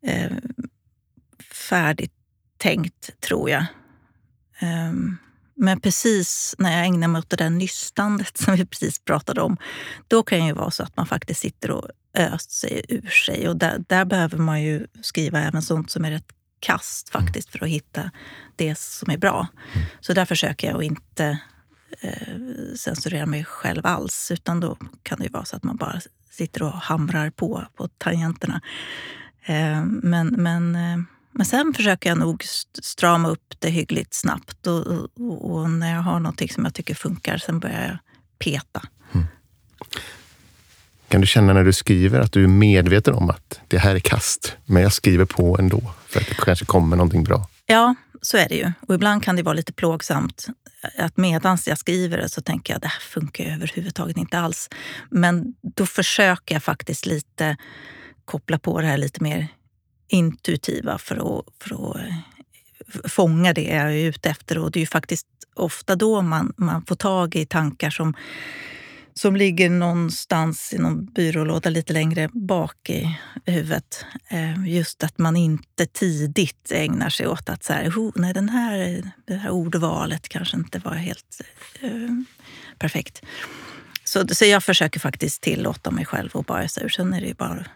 eh, 0.01 0.31
färdigt 1.69 2.13
tänkt, 2.57 3.21
tror 3.21 3.49
jag. 3.49 3.65
Um, 4.61 5.17
men 5.59 5.79
precis 5.79 6.55
när 6.57 6.77
jag 6.77 6.85
ägnar 6.85 7.07
mig 7.07 7.19
åt 7.19 7.29
det 7.29 7.35
där 7.35 7.49
nystandet 7.49 8.37
som 8.37 8.55
vi 8.55 8.65
precis 8.65 8.99
pratade 8.99 9.41
om, 9.41 9.57
då 10.07 10.23
kan 10.23 10.39
det 10.39 10.45
ju 10.45 10.53
vara 10.53 10.71
så 10.71 10.83
att 10.83 10.97
man 10.97 11.05
faktiskt 11.05 11.39
sitter 11.39 11.71
och 11.71 11.87
öst 12.13 12.51
sig 12.51 12.85
ur 12.87 13.09
sig. 13.09 13.49
Och 13.49 13.57
där, 13.57 13.83
där 13.87 14.05
behöver 14.05 14.37
man 14.37 14.61
ju 14.61 14.87
skriva 15.01 15.39
även 15.39 15.61
sånt 15.61 15.91
som 15.91 16.05
är 16.05 16.11
rätt 16.11 16.31
kast 16.59 17.15
mm. 17.15 17.25
faktiskt 17.25 17.49
för 17.49 17.63
att 17.63 17.69
hitta 17.69 18.11
det 18.55 18.77
som 18.77 19.11
är 19.11 19.17
bra. 19.17 19.47
Mm. 19.73 19.87
Så 19.99 20.13
där 20.13 20.25
försöker 20.25 20.67
jag 20.67 20.77
att 20.77 20.83
inte 20.83 21.39
eh, 22.01 22.35
censurera 22.75 23.25
mig 23.25 23.45
själv 23.45 23.85
alls. 23.85 24.31
Utan 24.31 24.59
då 24.59 24.77
kan 25.03 25.19
det 25.19 25.23
ju 25.25 25.31
vara 25.31 25.45
så 25.45 25.55
att 25.55 25.63
man 25.63 25.75
bara 25.75 26.01
sitter 26.31 26.63
och 26.63 26.73
hamrar 26.73 27.29
på, 27.29 27.63
på 27.75 27.87
tangenterna. 27.87 28.61
Eh, 29.45 29.83
men 29.85 30.27
men 30.27 30.75
eh, 30.75 30.99
Men 31.31 31.45
sen 31.45 31.73
försöker 31.73 32.09
jag 32.09 32.17
nog 32.17 32.43
strama 32.81 33.29
upp 33.29 33.55
det 33.59 33.69
hyggligt 33.69 34.13
snabbt. 34.13 34.67
Och, 34.67 34.87
och, 34.87 35.51
och 35.51 35.69
när 35.69 35.93
jag 35.93 36.01
har 36.01 36.19
någonting 36.19 36.49
som 36.49 36.63
jag 36.65 36.73
tycker 36.73 36.95
funkar, 36.95 37.37
sen 37.37 37.59
börjar 37.59 37.87
jag 37.87 37.97
peta. 38.39 38.81
Mm. 39.11 39.27
Kan 41.07 41.21
du 41.21 41.27
känna 41.27 41.53
när 41.53 41.63
du 41.63 41.73
skriver 41.73 42.19
att 42.19 42.31
du 42.31 42.43
är 42.43 42.47
medveten 42.47 43.13
om 43.13 43.29
att 43.29 43.59
det 43.67 43.77
här 43.77 43.95
är 43.95 43.99
kast, 43.99 44.57
men 44.65 44.83
jag 44.83 44.93
skriver 44.93 45.25
på 45.25 45.57
ändå 45.59 45.81
för 46.07 46.19
att 46.19 46.27
det 46.27 46.35
kanske 46.35 46.65
kommer 46.65 46.97
någonting 46.97 47.23
bra? 47.23 47.49
Ja, 47.65 47.95
så 48.21 48.37
är 48.37 48.49
det 48.49 48.55
ju. 48.55 48.71
Och 48.87 48.95
ibland 48.95 49.23
kan 49.23 49.35
det 49.35 49.43
vara 49.43 49.53
lite 49.53 49.73
plågsamt 49.73 50.47
att 50.97 51.17
medans 51.17 51.67
jag 51.67 51.77
skriver 51.77 52.17
det 52.17 52.29
så 52.29 52.41
tänker 52.41 52.73
jag 52.73 52.81
det 52.81 52.87
här 52.87 52.99
funkar 52.99 53.43
överhuvudtaget 53.43 54.17
inte 54.17 54.39
alls. 54.39 54.69
Men 55.09 55.53
då 55.75 55.85
försöker 55.85 56.55
jag 56.55 56.63
faktiskt 56.63 57.05
lite 57.05 57.57
koppla 58.25 58.59
på 58.59 58.81
det 58.81 58.87
här 58.87 58.97
lite 58.97 59.23
mer 59.23 59.47
intuitiva 60.09 60.97
för 60.97 61.15
att, 61.15 61.45
för 61.59 61.91
att 61.91 61.95
eh, 61.95 62.13
fånga 63.09 63.53
det 63.53 63.63
jag 63.63 63.93
är 63.95 64.09
ute 64.09 64.29
efter. 64.29 64.57
Och 64.57 64.71
det 64.71 64.79
är 64.79 64.81
ju 64.81 64.87
faktiskt 64.87 65.27
ofta 65.55 65.95
då 65.95 66.21
man, 66.21 66.53
man 66.57 66.85
får 66.85 66.95
tag 66.95 67.35
i 67.35 67.45
tankar 67.45 67.89
som 67.89 68.13
som 69.19 69.35
ligger 69.35 69.69
någonstans 69.69 70.73
i 70.73 70.77
någon 70.77 71.05
byrålåda 71.05 71.69
lite 71.69 71.93
längre 71.93 72.29
bak 72.33 72.89
i 72.89 73.17
huvudet. 73.45 74.05
Eh, 74.27 74.67
just 74.67 75.03
att 75.03 75.17
man 75.17 75.35
inte 75.35 75.85
tidigt 75.85 76.71
ägnar 76.71 77.09
sig 77.09 77.27
åt 77.27 77.49
att 77.49 77.63
så 77.63 77.73
här, 77.73 77.89
oh, 77.89 78.11
nej, 78.15 78.33
den 78.33 78.49
här, 78.49 79.03
det 79.25 79.35
här 79.35 79.49
ordvalet 79.49 80.29
kanske 80.29 80.57
inte 80.57 80.79
var 80.79 80.93
helt 80.93 81.41
eh, 81.81 81.91
perfekt. 82.77 83.21
Så, 84.03 84.27
så 84.27 84.45
jag 84.45 84.63
försöker 84.63 84.99
faktiskt 84.99 85.41
tillåta 85.41 85.91
mig 85.91 86.05
själv 86.05 86.29
att 86.33 86.45
bara 86.45 86.63
ur. 86.63 86.89
Sen 86.89 87.13
är 87.13 87.21
det 87.21 87.27
ju 87.27 87.33
bara 87.33 87.49
att 87.49 87.67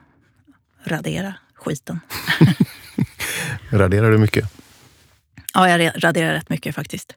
radera 0.91 1.33
skiten. 1.63 1.99
Raderar 3.69 4.11
du 4.11 4.17
mycket? 4.17 4.49
Ja, 5.53 5.69
jag 5.69 5.91
raderar 6.03 6.33
rätt 6.33 6.49
mycket 6.49 6.75
faktiskt. 6.75 7.15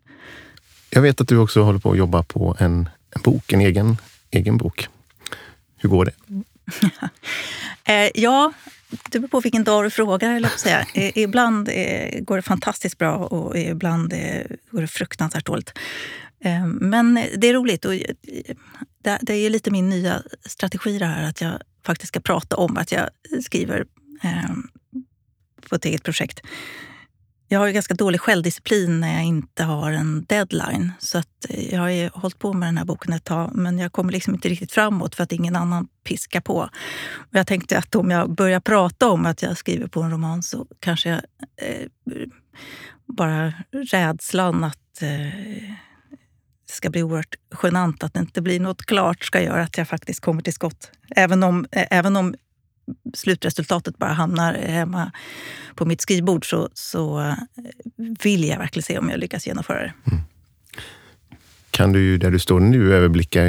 Jag 0.91 1.03
vet 1.03 1.21
att 1.21 1.29
du 1.29 1.37
också 1.37 1.63
håller 1.63 1.79
på 1.79 1.91
att 1.91 1.99
jobba 1.99 2.23
på 2.23 2.57
en, 2.59 2.89
en 3.17 3.23
bok, 3.23 3.53
en 3.53 3.61
egen 3.61 3.97
egen 4.31 4.57
bok. 4.57 4.89
Hur 5.77 5.89
går 5.89 6.05
det? 6.05 6.13
Eh, 7.89 8.11
ja, 8.15 8.53
det 9.11 9.19
beror 9.19 9.29
på 9.29 9.41
vilken 9.41 9.65
dag 9.65 9.85
du 9.85 9.91
frågar. 9.91 10.33
Eller 10.33 10.49
säga. 10.49 10.87
Ibland 10.95 11.71
går 12.21 12.37
det 12.37 12.43
fantastiskt 12.43 12.99
bra 12.99 13.17
och 13.17 13.59
ibland 13.59 14.15
går 14.71 14.81
det 14.81 14.87
fruktansvärt 14.87 15.47
dåligt. 15.47 15.73
Eh, 16.41 16.67
men 16.67 17.15
det 17.37 17.49
är 17.49 17.55
roligt. 17.55 17.85
Och 17.85 17.93
det 19.21 19.33
är 19.33 19.51
lite 19.51 19.71
min 19.71 19.89
nya 19.89 20.23
strategi 20.47 20.99
det 20.99 21.07
här 21.07 21.29
att 21.29 21.41
jag 21.41 21.53
faktiskt 21.87 22.09
ska 22.09 22.21
prata 22.21 22.57
om 22.57 22.77
att 22.77 22.93
jag 22.93 23.09
skriver 23.45 23.81
eh, 23.81 23.87
Ehm, 24.27 24.69
på 25.69 25.75
ett 25.75 25.85
eget 25.85 26.03
projekt. 26.03 26.41
Jag 27.49 27.59
har 27.59 27.67
ju 27.67 27.73
ganska 27.73 27.95
dålig 27.95 28.21
självdisciplin 28.21 29.01
när 29.01 29.15
jag 29.15 29.25
inte 29.25 29.65
har 29.65 29.93
en 29.93 30.25
deadline. 30.29 30.93
Så 30.99 31.19
att 31.19 31.47
eh, 31.49 31.75
jag 31.75 31.81
har 31.81 31.89
ju 31.89 32.09
hållit 32.15 32.39
på 32.39 32.53
med 32.53 32.69
den 32.69 32.79
här 32.79 32.85
boken 32.85 33.13
ett 33.13 33.25
tag 33.25 33.51
men 33.55 33.79
jag 33.79 33.93
kommer 33.93 34.13
liksom 34.13 34.35
inte 34.35 34.49
riktigt 34.49 34.73
framåt 34.73 35.15
för 35.15 35.25
att 35.25 35.33
ingen 35.33 35.57
annan 35.57 35.89
piskar 36.05 36.41
på. 36.41 36.57
Och 37.15 37.35
jag 37.35 37.47
tänkte 37.47 37.79
att 37.79 37.95
om 37.95 38.11
jag 38.11 38.31
börjar 38.31 38.61
prata 38.61 39.09
om 39.09 39.27
att 39.27 39.43
jag 39.43 39.57
skriver 39.57 39.87
på 39.87 40.03
en 40.03 40.11
roman 40.11 40.43
så 40.43 40.67
kanske 40.81 41.09
jag 41.09 41.21
eh, 41.63 41.89
bara 43.07 43.53
rädslan 43.73 44.65
att 44.65 45.03
eh, 45.03 45.09
det 46.67 46.73
ska 46.73 46.91
bli 46.91 47.03
oerhört 47.03 47.35
genant 47.63 48.05
att 48.05 48.15
det 48.15 48.21
inte 48.21 48.43
blir 48.43 48.61
något 48.61 48.87
klart 48.87 49.25
ska 49.25 49.43
göra 49.43 49.63
att 49.63 49.79
jag 49.79 49.89
faktiskt 49.89 50.21
kommer 50.21 50.43
till 50.43 50.53
skott. 50.53 50.91
Även 51.17 51.43
om, 51.43 51.67
eh, 51.73 51.87
även 51.91 52.17
om 52.17 52.35
slutresultatet 53.15 53.99
bara 53.99 54.13
hamnar 54.13 54.55
hemma 54.55 55.13
på 55.75 55.85
mitt 55.85 56.01
skrivbord 56.01 56.51
så, 56.51 56.69
så 56.75 57.21
eh, 57.21 57.35
vill 57.97 58.45
jag 58.45 58.59
verkligen 58.59 58.83
se 58.83 58.99
om 58.99 59.11
jag 59.11 59.21
lyckas 59.21 59.47
genomföra 59.47 59.79
det. 59.79 59.93
Mm. 60.07 60.23
Kan 61.71 61.93
du, 61.93 62.19
där 62.19 62.31
du 62.31 62.39
står 62.39 62.61
nu, 62.61 62.95
överblicka 62.95 63.43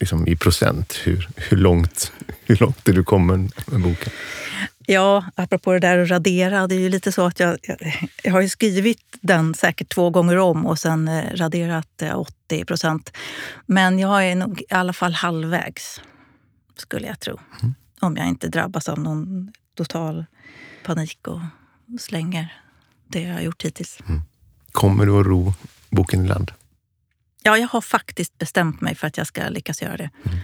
liksom 0.00 0.28
i 0.28 0.36
procent 0.36 1.00
hur, 1.04 1.28
hur, 1.36 1.56
långt, 1.56 2.12
hur 2.44 2.56
långt 2.56 2.88
är 2.88 2.92
du 2.92 3.04
kommer 3.04 3.36
med 3.70 3.80
boken? 3.82 4.12
Ja, 4.86 5.24
apropå 5.34 5.72
det 5.72 5.78
där 5.78 5.98
att 5.98 6.10
radera. 6.10 6.66
Det 6.66 6.74
är 6.74 6.80
ju 6.80 6.88
lite 6.88 7.12
så 7.12 7.26
att 7.26 7.40
jag, 7.40 7.58
jag, 7.62 7.76
jag 8.22 8.32
har 8.32 8.46
skrivit 8.46 9.18
den 9.20 9.54
säkert 9.54 9.88
två 9.88 10.10
gånger 10.10 10.38
om 10.38 10.66
och 10.66 10.78
sen 10.78 11.08
eh, 11.08 11.36
raderat 11.36 12.02
80 12.14 12.60
eh, 12.60 12.64
procent. 12.64 13.12
Men 13.66 13.98
jag 13.98 14.26
är 14.26 14.34
nog 14.34 14.60
i 14.60 14.64
alla 14.74 14.92
fall 14.92 15.12
halvvägs, 15.12 16.00
skulle 16.76 17.06
jag 17.06 17.20
tro. 17.20 17.40
Mm. 17.62 17.74
Om 18.04 18.16
jag 18.16 18.28
inte 18.28 18.48
drabbas 18.48 18.88
av 18.88 18.98
någon 18.98 19.52
total 19.74 20.24
panik 20.84 21.28
och 21.28 21.40
slänger 22.00 22.52
det 23.08 23.20
jag 23.20 23.34
har 23.34 23.40
gjort 23.40 23.64
hittills. 23.64 23.98
Mm. 24.08 24.22
Kommer 24.72 25.06
du 25.06 25.20
att 25.20 25.26
ro 25.26 25.52
boken 25.90 26.24
i 26.24 26.28
land? 26.28 26.52
Ja, 27.42 27.58
jag 27.58 27.68
har 27.68 27.80
faktiskt 27.80 28.38
bestämt 28.38 28.80
mig 28.80 28.94
för 28.94 29.06
att 29.06 29.16
jag 29.16 29.26
ska 29.26 29.48
lyckas 29.48 29.82
göra 29.82 29.96
det. 29.96 30.10
Mm. 30.24 30.38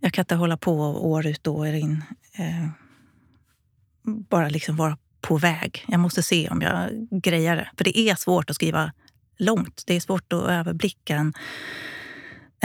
Jag 0.00 0.12
kan 0.12 0.22
inte 0.22 0.34
hålla 0.34 0.56
på 0.56 0.72
år 1.12 1.26
ut 1.26 1.46
och 1.46 1.54
år 1.54 1.66
in. 1.66 2.04
Eh, 2.32 2.68
bara 4.04 4.48
liksom 4.48 4.76
vara 4.76 4.98
på 5.20 5.38
väg. 5.38 5.84
Jag 5.88 6.00
måste 6.00 6.22
se 6.22 6.48
om 6.48 6.62
jag 6.62 7.08
grejar 7.10 7.56
det. 7.56 7.70
För 7.76 7.84
det 7.84 7.98
är 7.98 8.14
svårt 8.14 8.50
att 8.50 8.56
skriva 8.56 8.92
långt. 9.38 9.82
Det 9.86 9.94
är 9.94 10.00
svårt 10.00 10.32
att 10.32 10.48
överblicka 10.48 11.16
en, 11.16 11.34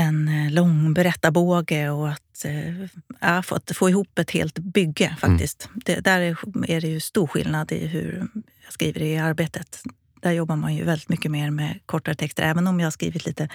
en 0.07 0.27
eh, 0.27 0.51
lång 0.51 0.93
berättarbåge 0.93 1.89
och 1.89 2.09
att, 2.09 2.45
äh, 3.21 3.41
få, 3.41 3.55
att 3.55 3.71
få 3.75 3.89
ihop 3.89 4.19
ett 4.19 4.31
helt 4.31 4.59
bygge 4.59 5.15
faktiskt. 5.19 5.69
Mm. 5.69 5.81
Det, 5.85 5.99
där 5.99 6.21
är, 6.67 6.81
det 6.81 6.87
ju 6.87 6.99
stor 6.99 7.27
skillnad 7.27 7.71
i 7.71 7.87
hur 7.87 8.27
jag 8.63 8.73
skriver 8.73 9.01
i 9.01 9.17
arbetet. 9.17 9.81
Där 10.21 10.31
jobbar 10.31 10.55
man 10.55 10.75
ju 10.75 10.83
väldigt 10.83 11.09
mycket 11.09 11.31
mer 11.31 11.51
med 11.51 11.79
kortare 11.85 12.15
texter. 12.15 12.43
Även 12.43 12.67
om 12.67 12.79
jag 12.79 12.85
har 12.85 12.91
skrivit 12.91 13.25
lite 13.25 13.49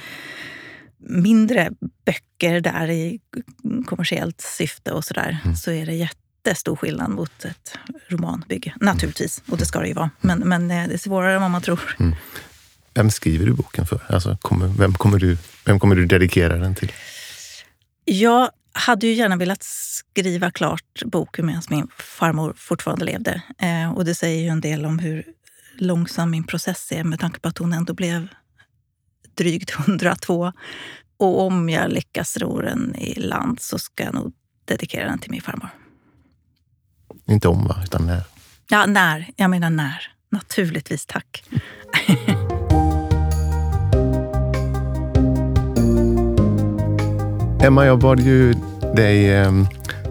mindre 0.98 1.70
böcker 2.04 2.60
där 2.60 2.90
i 2.90 3.20
kommersiellt 3.86 4.40
syfte 4.40 4.92
och 4.92 5.04
sådär, 5.04 5.38
mm. 5.44 5.56
så 5.56 5.70
är 5.70 5.86
det 5.86 5.94
jättestor 5.94 6.76
skillnad 6.76 7.10
mot 7.10 7.44
ett 7.44 7.78
romanbygge. 8.08 8.74
Naturligtvis, 8.80 9.42
och 9.50 9.58
det 9.58 9.66
ska 9.66 9.80
det 9.80 9.88
ju 9.88 9.94
vara. 9.94 10.10
Men, 10.20 10.38
men 10.38 10.70
eh, 10.70 10.88
det 10.88 10.94
är 10.94 10.98
svårare 10.98 11.34
än 11.34 11.42
vad 11.42 11.50
man 11.50 11.62
tror. 11.62 11.96
Mm. 12.00 12.14
Vem 12.94 13.10
skriver 13.10 13.46
du 13.46 13.52
boken 13.52 13.86
för? 13.86 14.00
Alltså, 14.08 14.36
kommer, 14.40 14.66
vem, 14.68 14.94
kommer 14.94 15.18
du, 15.18 15.38
vem 15.64 15.80
kommer 15.80 15.96
du 15.96 16.06
dedikera 16.06 16.56
den 16.56 16.74
till? 16.74 16.92
Jag 18.04 18.50
hade 18.72 19.06
ju 19.06 19.12
gärna 19.12 19.36
velat 19.36 19.62
skriva 19.62 20.50
klart 20.50 21.02
boken 21.04 21.46
medan 21.46 21.62
min 21.70 21.88
farmor 21.98 22.54
fortfarande 22.56 23.04
levde. 23.04 23.42
Eh, 23.58 23.92
och 23.92 24.04
det 24.04 24.14
säger 24.14 24.42
ju 24.42 24.48
en 24.48 24.60
del 24.60 24.86
om 24.86 24.98
hur 24.98 25.24
långsam 25.78 26.30
min 26.30 26.44
process 26.44 26.92
är 26.92 27.04
med 27.04 27.20
tanke 27.20 27.40
på 27.40 27.48
att 27.48 27.58
hon 27.58 27.72
ändå 27.72 27.94
blev 27.94 28.28
drygt 29.34 29.78
102. 29.78 30.52
Och 31.16 31.40
om 31.40 31.68
jag 31.68 31.90
lyckas 31.92 32.36
ro 32.36 32.60
den 32.60 32.96
i 32.96 33.14
land 33.14 33.60
så 33.60 33.78
ska 33.78 34.04
jag 34.04 34.14
nog 34.14 34.32
dedikera 34.64 35.04
den 35.08 35.18
till 35.18 35.30
min 35.30 35.42
farmor. 35.42 35.68
Inte 37.26 37.48
om, 37.48 37.66
va? 37.66 37.82
Utan 37.84 38.06
när? 38.06 38.22
Ja, 38.68 38.86
när. 38.86 39.30
Jag 39.36 39.50
menar 39.50 39.70
när. 39.70 40.12
Naturligtvis, 40.28 41.06
tack. 41.06 41.44
Emma, 47.64 47.86
jag 47.86 47.98
bad 47.98 48.20
ju 48.20 48.54
dig 48.94 49.30
eh, 49.30 49.52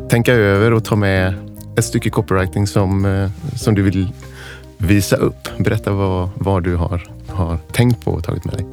tänka 0.09 0.33
över 0.33 0.73
och 0.73 0.85
ta 0.85 0.95
med 0.95 1.33
ett 1.77 1.85
stycke 1.85 2.09
copywriting 2.09 2.67
som, 2.67 3.05
eh, 3.05 3.29
som 3.55 3.75
du 3.75 3.81
vill 3.81 4.13
visa 4.77 5.15
upp. 5.15 5.47
Berätta 5.57 5.91
vad, 5.91 6.29
vad 6.35 6.63
du 6.63 6.75
har, 6.75 7.07
har 7.27 7.57
tänkt 7.71 8.05
på 8.05 8.11
och 8.11 8.23
tagit 8.23 8.45
med 8.45 8.53
dig. 8.53 8.65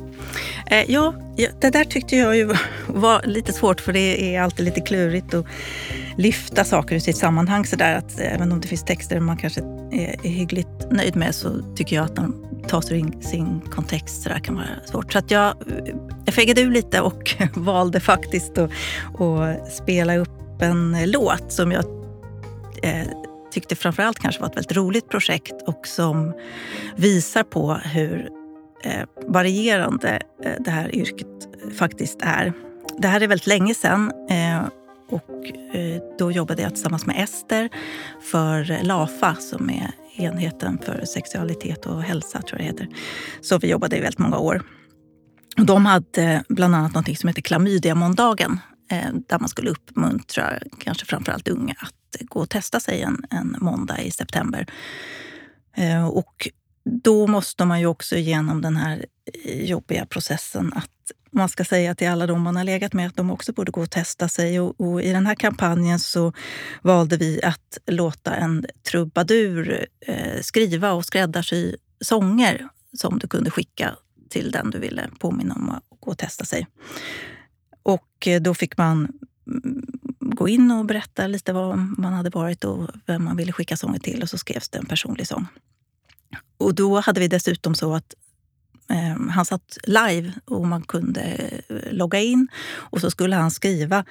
Eh, 0.66 0.90
ja, 0.90 1.14
det 1.60 1.70
där 1.70 1.84
tyckte 1.84 2.16
jag 2.16 2.36
ju 2.36 2.54
var 2.86 3.22
lite 3.24 3.52
svårt 3.52 3.80
för 3.80 3.92
det 3.92 4.34
är 4.36 4.42
alltid 4.42 4.64
lite 4.64 4.80
klurigt 4.80 5.34
att 5.34 5.46
lyfta 6.16 6.64
saker 6.64 6.96
ur 6.96 7.00
sitt 7.00 7.16
sammanhang. 7.16 7.66
sådär 7.66 7.94
att 7.94 8.20
även 8.20 8.52
om 8.52 8.60
det 8.60 8.68
finns 8.68 8.84
texter 8.84 9.20
man 9.20 9.36
kanske 9.36 9.60
är, 9.92 10.26
är 10.26 10.30
hyggligt 10.30 10.90
nöjd 10.90 11.16
med 11.16 11.34
så 11.34 11.74
tycker 11.76 11.96
jag 11.96 12.04
att 12.04 12.16
de 12.16 12.44
tas 12.68 12.92
ur 12.92 13.20
sin 13.20 13.60
kontext 13.60 14.22
så 14.22 14.28
där 14.28 14.38
kan 14.38 14.54
vara 14.54 14.66
svårt. 14.84 15.12
Så 15.12 15.18
att 15.18 15.30
jag, 15.30 15.54
jag 16.24 16.34
fegade 16.34 16.60
ur 16.60 16.70
lite 16.70 17.00
och 17.00 17.34
valde 17.54 18.00
faktiskt 18.00 18.58
att, 18.58 18.70
att 19.20 19.72
spela 19.72 20.16
upp 20.16 20.62
en 20.62 21.10
låt 21.10 21.52
som 21.52 21.72
jag 21.72 21.84
eh, 22.82 23.06
tyckte 23.50 23.76
framförallt 23.76 24.18
kanske 24.18 24.40
var 24.40 24.48
ett 24.48 24.56
väldigt 24.56 24.76
roligt 24.76 25.08
projekt 25.08 25.62
och 25.66 25.86
som 25.86 26.34
visar 26.96 27.42
på 27.42 27.74
hur 27.74 28.28
eh, 28.84 29.02
varierande 29.26 30.22
eh, 30.44 30.52
det 30.58 30.70
här 30.70 30.94
yrket 30.94 31.26
faktiskt 31.78 32.18
är. 32.22 32.52
Det 32.98 33.08
här 33.08 33.20
är 33.20 33.26
väldigt 33.26 33.46
länge 33.46 33.74
sedan 33.74 34.12
eh, 34.30 34.60
och 35.08 35.46
eh, 35.74 36.02
då 36.18 36.32
jobbade 36.32 36.62
jag 36.62 36.70
tillsammans 36.70 37.06
med 37.06 37.24
Ester 37.24 37.68
för 38.22 38.84
LAFA 38.84 39.34
som 39.34 39.70
är 39.70 39.90
enheten 40.16 40.78
för 40.78 41.04
sexualitet 41.04 41.86
och 41.86 42.02
hälsa, 42.02 42.42
tror 42.42 42.60
jag 42.60 42.60
det 42.60 42.64
heter. 42.64 42.88
Så 43.40 43.58
vi 43.58 43.70
jobbade 43.70 43.96
i 43.96 44.00
väldigt 44.00 44.18
många 44.18 44.38
år. 44.38 44.62
De 45.56 45.86
hade 45.86 46.44
bland 46.48 46.74
annat 46.74 46.94
något 46.94 47.18
som 47.18 47.28
heter 47.28 47.42
klamydiamåndagen 47.42 48.60
eh, 48.90 49.12
där 49.28 49.38
man 49.38 49.48
skulle 49.48 49.70
uppmuntra 49.70 50.52
kanske 50.78 51.06
framförallt 51.06 51.48
unga 51.48 51.74
att 51.78 52.22
gå 52.28 52.40
och 52.40 52.50
testa 52.50 52.80
sig 52.80 53.02
en, 53.02 53.24
en 53.30 53.56
måndag 53.60 54.02
i 54.02 54.10
september. 54.10 54.66
Eh, 55.76 56.08
och 56.08 56.48
då 56.88 57.26
måste 57.26 57.64
man 57.64 57.80
ju 57.80 57.86
också 57.86 58.16
igenom 58.16 58.62
den 58.62 58.76
här 58.76 59.06
eh, 59.44 59.64
jobbiga 59.64 60.06
processen 60.06 60.72
att 60.72 60.90
man 61.30 61.48
ska 61.48 61.64
säga 61.64 61.94
till 61.94 62.08
alla 62.08 62.26
de 62.26 62.42
man 62.42 62.56
har 62.56 62.64
legat 62.64 62.92
med 62.92 63.06
att 63.06 63.16
de 63.16 63.30
också 63.30 63.52
borde 63.52 63.72
gå 63.72 63.82
och 63.82 63.90
testa 63.90 64.28
sig. 64.28 64.60
Och, 64.60 64.80
och 64.80 65.02
I 65.02 65.12
den 65.12 65.26
här 65.26 65.34
kampanjen 65.34 65.98
så 65.98 66.32
valde 66.82 67.16
vi 67.16 67.42
att 67.42 67.78
låta 67.86 68.36
en 68.36 68.66
trubadur 68.90 69.86
eh, 70.00 70.40
skriva 70.40 70.92
och 70.92 71.04
skräddarsy 71.04 71.76
sånger 72.00 72.68
som 72.92 73.18
du 73.18 73.28
kunde 73.28 73.50
skicka 73.50 73.96
till 74.28 74.50
den 74.50 74.70
du 74.70 74.78
ville 74.78 75.10
påminna 75.18 75.54
om 75.54 75.70
att 75.70 75.82
gå 76.00 76.10
och 76.10 76.18
testa 76.18 76.44
sig. 76.44 76.66
Och 77.82 78.26
eh, 78.26 78.40
då 78.40 78.54
fick 78.54 78.76
man 78.76 79.12
mm, 79.46 79.86
gå 80.20 80.48
in 80.48 80.70
och 80.70 80.84
berätta 80.84 81.26
lite 81.26 81.52
var 81.52 81.76
man 81.76 82.12
hade 82.12 82.30
varit 82.30 82.64
och 82.64 82.88
vem 83.06 83.24
man 83.24 83.36
ville 83.36 83.52
skicka 83.52 83.76
sånger 83.76 83.98
till 83.98 84.22
och 84.22 84.30
så 84.30 84.38
skrevs 84.38 84.68
det 84.68 84.78
en 84.78 84.86
personlig 84.86 85.26
sång. 85.26 85.46
Och 86.58 86.74
då 86.74 87.00
hade 87.00 87.20
vi 87.20 87.28
dessutom 87.28 87.74
så 87.74 87.94
att 87.94 88.14
eh, 88.90 89.30
han 89.30 89.44
satt 89.44 89.78
live 89.82 90.32
och 90.44 90.66
man 90.66 90.82
kunde 90.82 91.20
eh, 91.68 91.92
logga 91.92 92.20
in 92.20 92.48
och 92.74 93.00
så 93.00 93.10
skulle 93.10 93.36
han 93.36 93.50
skriva 93.50 94.04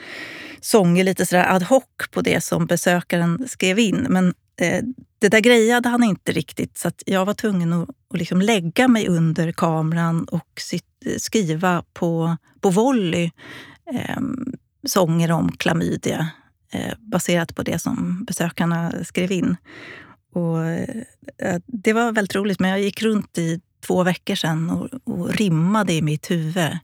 sånger 0.62 1.04
lite 1.04 1.26
sådär 1.26 1.56
ad 1.56 1.66
hoc 1.66 1.84
på 2.12 2.22
det 2.22 2.44
som 2.44 2.66
besökaren 2.66 3.48
skrev 3.48 3.80
in. 3.80 4.08
Men 4.10 4.34
eh, 4.62 4.84
det 5.20 5.30
där 5.30 5.40
grejade 5.40 5.90
han 5.90 6.04
inte 6.04 6.32
riktigt 6.32 6.78
så 6.78 6.92
jag 7.06 7.26
var 7.26 7.34
tvungen 7.34 7.74
att, 7.74 7.90
att 8.14 8.18
liksom 8.20 8.42
lägga 8.42 8.88
mig 8.88 9.08
under 9.08 9.52
kameran 9.52 10.24
och 10.24 10.62
skriva 11.18 11.84
på, 11.94 12.38
på 12.62 12.70
volley 12.70 13.32
eh, 13.94 14.22
sånger 14.88 15.32
om 15.32 15.52
klamydia 15.52 16.30
eh, 16.72 16.94
baserat 17.00 17.56
på 17.56 17.64
det 17.64 17.80
som 17.80 18.24
besökarna 18.24 18.94
skrev 19.04 19.32
in. 19.32 19.56
Och, 20.34 20.66
eh, 20.66 21.62
det 21.66 21.94
var 21.94 22.12
väldigt 22.12 22.36
roligt, 22.36 22.60
men 22.60 22.70
jag 22.70 22.80
gick 22.80 23.02
runt 23.02 23.38
i 23.38 23.62
två 23.88 24.04
veckor 24.04 24.36
sedan 24.36 24.70
och, 24.70 24.90
och 25.04 25.30
rimmade 25.30 25.94
i 25.94 26.02
mitt 26.02 26.32
huvud 26.32 26.78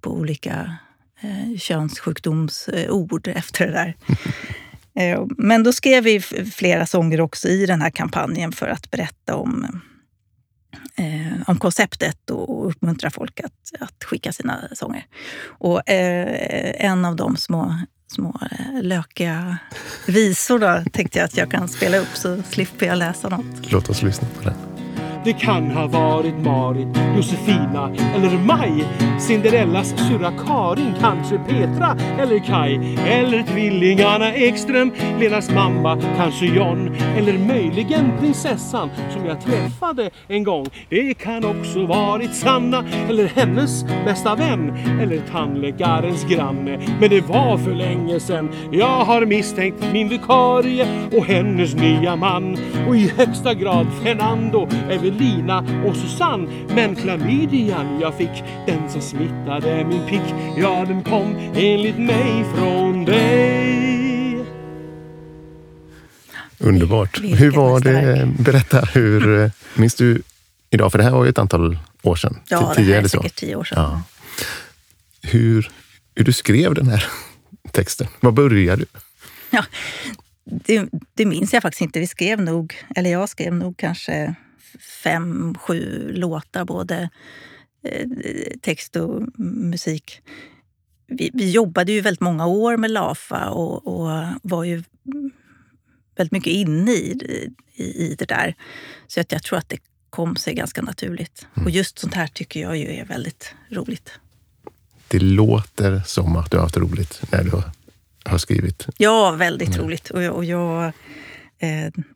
på 0.00 0.10
olika 0.10 0.76
eh, 1.20 1.58
könssjukdomsord 1.58 3.28
efter 3.28 3.66
det 3.66 3.72
där. 3.72 3.96
eh, 5.14 5.24
men 5.28 5.62
då 5.62 5.72
skrev 5.72 6.04
vi 6.04 6.20
flera 6.52 6.86
sånger 6.86 7.20
också 7.20 7.48
i 7.48 7.66
den 7.66 7.82
här 7.82 7.90
kampanjen 7.90 8.52
för 8.52 8.68
att 8.68 8.90
berätta 8.90 9.36
om, 9.36 9.80
eh, 10.96 11.42
om 11.46 11.58
konceptet 11.58 12.30
och 12.30 12.68
uppmuntra 12.68 13.10
folk 13.10 13.40
att, 13.40 13.82
att 13.82 14.04
skicka 14.04 14.32
sina 14.32 14.68
sånger. 14.72 15.06
Och 15.40 15.90
eh, 15.90 16.86
en 16.86 17.04
av 17.04 17.16
de 17.16 17.36
små 17.36 17.74
små 18.12 18.40
eh, 18.50 18.82
lökiga 18.82 19.58
visor 20.06 20.58
då, 20.58 20.82
tänkte 20.92 21.18
jag 21.18 21.26
att 21.26 21.36
jag 21.36 21.50
kan 21.50 21.68
spela 21.68 21.96
upp 21.96 22.14
så 22.14 22.42
slipper 22.42 22.86
jag 22.86 22.98
läsa 22.98 23.28
något. 23.28 23.72
Låt 23.72 23.88
oss 23.88 24.02
lyssna 24.02 24.28
på 24.36 24.48
det. 24.48 24.54
Det 25.24 25.32
kan 25.32 25.70
ha 25.70 25.86
varit 25.86 26.34
Marit, 26.44 26.88
Josefina 27.16 27.90
eller 28.14 28.38
Maj. 28.38 28.84
Cinderellas 29.20 29.88
syrra 29.88 30.32
Karin, 30.46 30.94
kanske 31.00 31.38
Petra 31.38 31.96
eller 32.18 32.38
Kai. 32.38 32.96
Eller 33.06 33.42
tvillingarna 33.42 34.34
Ekström, 34.34 34.92
Lenas 35.20 35.50
mamma, 35.50 35.98
kanske 36.16 36.46
John. 36.46 36.96
Eller 37.16 37.38
möjligen 37.38 38.12
prinsessan 38.20 38.90
som 39.12 39.26
jag 39.26 39.40
träffade 39.40 40.10
en 40.28 40.44
gång. 40.44 40.66
Det 40.88 41.14
kan 41.14 41.44
också 41.44 41.86
varit 41.86 42.34
Sanna 42.34 42.84
eller 43.08 43.26
hennes 43.26 43.84
bästa 44.04 44.34
vän. 44.34 44.76
Eller 45.02 45.20
tandläkarens 45.32 46.24
granne. 46.24 46.78
Men 47.00 47.10
det 47.10 47.28
var 47.28 47.58
för 47.58 47.74
länge 47.74 48.20
sen. 48.20 48.48
Jag 48.72 49.04
har 49.04 49.26
misstänkt 49.26 49.84
min 49.92 50.08
vikarie 50.08 50.86
och 51.16 51.24
hennes 51.24 51.74
nya 51.74 52.16
man. 52.16 52.58
Och 52.88 52.96
i 52.96 53.12
högsta 53.16 53.54
grad 53.54 53.86
Fernando 54.02 54.68
är 54.90 54.98
Evelina 55.08 55.84
och 55.86 55.96
Susanne. 55.96 56.66
Men 56.74 56.96
klamydian 56.96 58.00
jag 58.00 58.16
fick, 58.16 58.44
den 58.66 58.90
som 58.90 59.00
smittade 59.00 59.84
min 59.84 60.06
pick, 60.08 60.34
ja 60.56 60.84
den 60.88 61.04
kom 61.04 61.52
enligt 61.54 61.98
mig 61.98 62.44
från 62.54 63.04
dig. 63.04 64.44
Underbart. 66.58 67.20
Vilken 67.20 67.38
hur 67.38 67.50
var 67.50 67.80
det? 67.80 68.28
Berätta, 68.38 68.80
hur 68.80 69.42
eh, 69.44 69.50
minns 69.74 69.94
du 69.94 70.22
idag? 70.70 70.92
För 70.92 70.98
det 70.98 71.04
här 71.04 71.10
var 71.10 71.24
ju 71.24 71.30
ett 71.30 71.38
antal 71.38 71.78
år 72.02 72.16
sedan. 72.16 72.40
Ja, 72.48 72.72
tio, 72.76 72.86
det 72.86 72.94
här 72.94 73.02
är 73.02 73.08
säkert 73.08 73.34
tio 73.34 73.56
år 73.56 73.64
sedan. 73.64 73.78
Ja. 73.78 74.02
Hur, 75.22 75.70
hur 76.14 76.24
du 76.24 76.32
skrev 76.32 76.74
den 76.74 76.88
här 76.88 77.04
texten. 77.72 78.06
Var 78.20 78.32
började 78.32 78.82
du? 78.82 78.86
Ja, 79.50 79.64
det, 80.44 80.88
det 81.14 81.26
minns 81.26 81.52
jag 81.52 81.62
faktiskt 81.62 81.80
inte. 81.80 82.00
Vi 82.00 82.06
skrev 82.06 82.40
nog, 82.40 82.74
eller 82.96 83.10
jag 83.10 83.28
skrev 83.28 83.54
nog 83.54 83.76
kanske 83.76 84.34
fem, 85.02 85.54
sju 85.54 86.12
låtar, 86.12 86.64
både 86.64 87.10
eh, 87.82 88.06
text 88.62 88.96
och 88.96 89.22
musik. 89.38 90.20
Vi, 91.06 91.30
vi, 91.34 91.50
jobbade 91.50 91.92
ju 91.92 92.00
väldigt 92.00 92.20
många 92.20 92.46
år 92.46 92.76
med 92.76 92.90
LAFA 92.90 93.50
och, 93.50 93.86
och 93.86 94.24
var 94.42 94.64
ju 94.64 94.82
väldigt 96.16 96.32
mycket 96.32 96.52
inne 96.52 96.92
i, 96.92 97.50
i, 97.74 97.84
i 97.84 98.14
det 98.18 98.24
där. 98.24 98.54
Så 99.06 99.20
att 99.20 99.32
jag 99.32 99.42
tror 99.42 99.58
att 99.58 99.68
det 99.68 99.78
kom 100.10 100.36
sig 100.36 100.54
ganska 100.54 100.82
naturligt. 100.82 101.46
Mm. 101.54 101.66
Och 101.66 101.70
just 101.70 101.98
sånt 101.98 102.14
här 102.14 102.26
tycker 102.26 102.60
jag 102.60 102.76
ju 102.76 102.86
är 102.86 103.04
väldigt 103.04 103.54
roligt. 103.70 104.12
Det 105.08 105.18
låter 105.18 106.02
som 106.06 106.36
att 106.36 106.50
du 106.50 106.56
har 106.56 106.64
haft 106.64 106.76
roligt 106.76 107.22
när 107.32 107.44
du 107.44 107.50
har 108.24 108.38
skrivit. 108.38 108.86
Ja, 108.96 109.30
väldigt 109.30 109.68
mm. 109.68 109.80
roligt. 109.80 110.10
Och 110.10 110.22
jag, 110.22 110.34
och 110.34 110.44
jag 110.44 110.92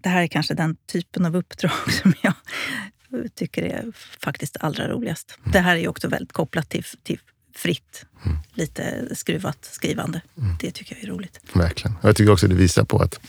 det 0.00 0.08
här 0.08 0.22
är 0.22 0.26
kanske 0.26 0.54
den 0.54 0.76
typen 0.92 1.26
av 1.26 1.36
uppdrag 1.36 1.72
som 2.02 2.14
jag 2.22 2.34
tycker 3.34 3.62
är 3.62 3.92
faktiskt 4.20 4.56
allra 4.60 4.88
roligast. 4.88 5.38
Det 5.52 5.58
här 5.58 5.76
är 5.76 5.88
också 5.88 6.08
väldigt 6.08 6.32
kopplat 6.32 6.68
till, 6.68 6.84
till 7.02 7.20
fritt, 7.56 8.06
mm. 8.24 8.38
lite 8.54 9.16
skruvat 9.16 9.58
skrivande. 9.64 10.20
Mm. 10.38 10.56
Det 10.60 10.70
tycker 10.70 10.94
jag 10.94 11.04
är 11.04 11.08
roligt. 11.08 11.40
Verkligen. 11.52 11.96
Jag 12.02 12.16
tycker 12.16 12.32
också 12.32 12.48
det 12.48 12.54
visar 12.54 12.84
på 12.84 12.98
att 12.98 13.20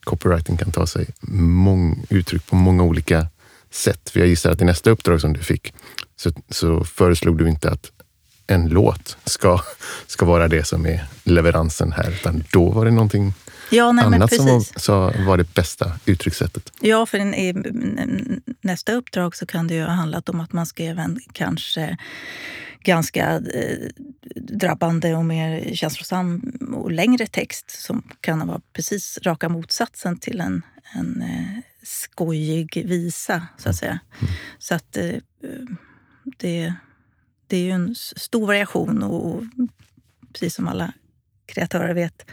copywriting 0.00 0.56
kan 0.56 0.72
ta 0.72 0.86
sig 0.86 1.06
mång, 1.28 2.06
uttryck 2.08 2.46
på 2.46 2.56
många 2.56 2.82
olika 2.82 3.26
sätt. 3.70 4.10
För 4.10 4.20
jag 4.20 4.28
gissar 4.28 4.50
att 4.50 4.60
i 4.60 4.64
nästa 4.64 4.90
uppdrag 4.90 5.20
som 5.20 5.32
du 5.32 5.40
fick 5.40 5.74
så, 6.16 6.32
så 6.48 6.84
föreslog 6.84 7.38
du 7.38 7.48
inte 7.48 7.70
att 7.70 7.90
en 8.46 8.68
låt 8.68 9.16
ska, 9.24 9.60
ska 10.06 10.26
vara 10.26 10.48
det 10.48 10.64
som 10.64 10.86
är 10.86 11.04
leveransen 11.24 11.92
här, 11.92 12.10
utan 12.10 12.44
då 12.52 12.70
var 12.70 12.84
det 12.84 12.90
någonting 12.90 13.34
ja, 13.70 13.92
nej, 13.92 14.04
annat 14.04 14.34
som 14.34 14.46
var, 14.46 14.80
så 14.80 15.12
var 15.26 15.36
det 15.36 15.54
bästa 15.54 15.92
uttryckssättet. 16.06 16.72
Ja, 16.80 17.06
för 17.06 17.18
i 17.18 17.54
nästa 18.60 18.92
uppdrag 18.92 19.36
så 19.36 19.46
kan 19.46 19.66
det 19.66 19.74
ju 19.74 19.82
ha 19.82 19.92
handlat 19.92 20.28
om 20.28 20.40
att 20.40 20.52
man 20.52 20.66
skrev 20.66 20.98
en 20.98 21.20
kanske 21.32 21.98
ganska 22.84 23.32
eh, 23.54 23.88
drabbande 24.36 25.14
och 25.14 25.24
mer 25.24 25.74
känslosam 25.74 26.52
och 26.76 26.92
längre 26.92 27.26
text 27.26 27.70
som 27.70 28.02
kan 28.20 28.46
vara 28.46 28.60
precis 28.72 29.18
raka 29.22 29.48
motsatsen 29.48 30.18
till 30.18 30.40
en, 30.40 30.62
en 30.94 31.22
eh, 31.22 31.62
skojig 31.82 32.86
visa, 32.86 33.46
så 33.58 33.68
att 33.68 33.76
säga. 33.76 34.00
Mm. 34.20 34.32
Så 34.58 34.74
att 34.74 34.96
eh, 34.96 35.14
det, 36.38 36.74
det 37.46 37.56
är 37.56 37.62
ju 37.62 37.70
en 37.70 37.94
stor 37.94 38.46
variation 38.46 39.02
och 39.02 39.42
precis 40.32 40.54
som 40.54 40.68
alla 40.68 40.92
kreatörer 41.46 41.94
vet 41.94 42.26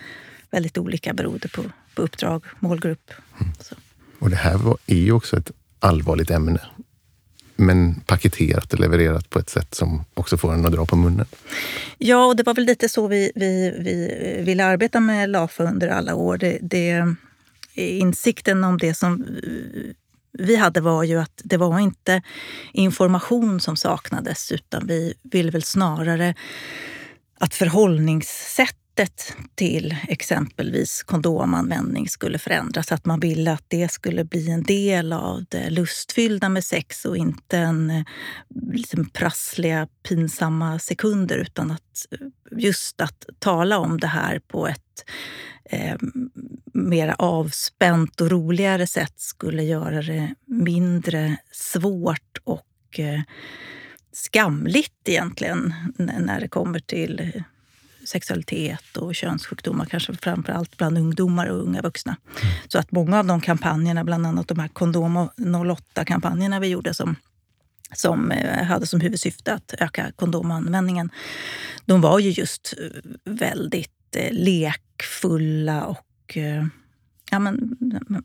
väldigt 0.51 0.77
olika 0.77 1.13
beroende 1.13 1.47
på, 1.47 1.63
på 1.95 2.01
uppdrag, 2.01 2.43
målgrupp. 2.59 3.11
Mm. 3.39 3.53
Och 4.19 4.29
det 4.29 4.35
här 4.35 4.57
var, 4.57 4.77
är 4.87 4.95
ju 4.95 5.11
också 5.11 5.37
ett 5.37 5.51
allvarligt 5.79 6.31
ämne. 6.31 6.59
Men 7.55 7.99
paketerat 7.99 8.73
och 8.73 8.79
levererat 8.79 9.29
på 9.29 9.39
ett 9.39 9.49
sätt 9.49 9.75
som 9.75 10.05
också 10.13 10.37
får 10.37 10.53
en 10.53 10.65
att 10.65 10.71
dra 10.71 10.85
på 10.85 10.95
munnen. 10.95 11.25
Ja, 11.97 12.25
och 12.25 12.35
det 12.35 12.43
var 12.43 12.53
väl 12.53 12.65
lite 12.65 12.89
så 12.89 13.07
vi, 13.07 13.31
vi, 13.35 13.75
vi 13.79 14.43
ville 14.45 14.65
arbeta 14.65 14.99
med 14.99 15.29
LAFA 15.29 15.63
under 15.63 15.87
alla 15.87 16.15
år. 16.15 16.37
Det, 16.37 16.59
det, 16.61 17.15
insikten 17.75 18.63
om 18.63 18.77
det 18.77 18.93
som 18.93 19.25
vi 20.33 20.55
hade 20.55 20.81
var 20.81 21.03
ju 21.03 21.19
att 21.19 21.41
det 21.43 21.57
var 21.57 21.79
inte 21.79 22.21
information 22.73 23.59
som 23.59 23.77
saknades 23.77 24.51
utan 24.51 24.87
vi 24.87 25.13
ville 25.23 25.51
väl 25.51 25.63
snarare 25.63 26.35
att 27.39 27.53
förhållningssätt 27.53 28.75
sättet 28.97 29.35
till 29.55 29.95
exempelvis 30.07 31.03
kondomanvändning 31.03 32.09
skulle 32.09 32.39
förändras. 32.39 32.91
Att 32.91 33.05
man 33.05 33.19
ville 33.19 33.51
att 33.51 33.65
det 33.67 33.91
skulle 33.91 34.23
bli 34.23 34.51
en 34.51 34.63
del 34.63 35.13
av 35.13 35.45
det 35.49 35.69
lustfyllda 35.69 36.49
med 36.49 36.63
sex 36.63 37.05
och 37.05 37.17
inte 37.17 37.57
en 37.57 37.89
eh, 37.89 38.03
liksom 38.73 39.09
prassliga, 39.09 39.87
pinsamma 40.03 40.79
sekunder. 40.79 41.37
Utan 41.37 41.71
att 41.71 42.07
eh, 42.11 42.27
just 42.59 43.01
att 43.01 43.25
tala 43.39 43.77
om 43.77 43.99
det 43.99 44.07
här 44.07 44.39
på 44.39 44.67
ett 44.67 45.05
eh, 45.65 45.97
mer 46.73 47.15
avspänt 47.17 48.21
och 48.21 48.31
roligare 48.31 48.87
sätt 48.87 49.19
skulle 49.19 49.63
göra 49.63 50.01
det 50.01 50.35
mindre 50.45 51.37
svårt 51.51 52.37
och 52.43 52.99
eh, 52.99 53.21
skamligt 54.13 55.09
egentligen 55.09 55.73
när 55.97 56.39
det 56.39 56.47
kommer 56.47 56.79
till 56.79 57.19
eh, 57.19 57.41
sexualitet 58.05 58.97
och 58.97 59.15
könssjukdomar, 59.15 59.85
kanske 59.85 60.13
framför 60.13 60.53
allt 60.53 60.77
bland 60.77 60.97
ungdomar 60.97 61.47
och 61.47 61.59
unga 61.59 61.81
vuxna. 61.81 62.17
Mm. 62.41 62.53
Så 62.67 62.79
att 62.79 62.91
många 62.91 63.19
av 63.19 63.25
de 63.25 63.41
kampanjerna, 63.41 64.03
bland 64.03 64.25
annat 64.25 64.47
de 64.47 64.59
här 64.59 64.67
Kondom 64.67 65.29
08-kampanjerna 65.37 66.59
vi 66.59 66.67
gjorde 66.67 66.93
som 66.93 67.15
som 67.95 68.31
eh, 68.31 68.63
hade 68.63 68.87
som 68.87 69.01
huvudsyfte 69.01 69.53
att 69.53 69.73
öka 69.79 70.11
kondomanvändningen. 70.15 71.09
De 71.85 72.01
var 72.01 72.19
ju 72.19 72.29
just 72.29 72.73
eh, 72.77 73.01
väldigt 73.23 74.15
eh, 74.15 74.31
lekfulla 74.31 75.85
och 75.85 76.37
ja, 77.31 77.39
men, 77.39 77.77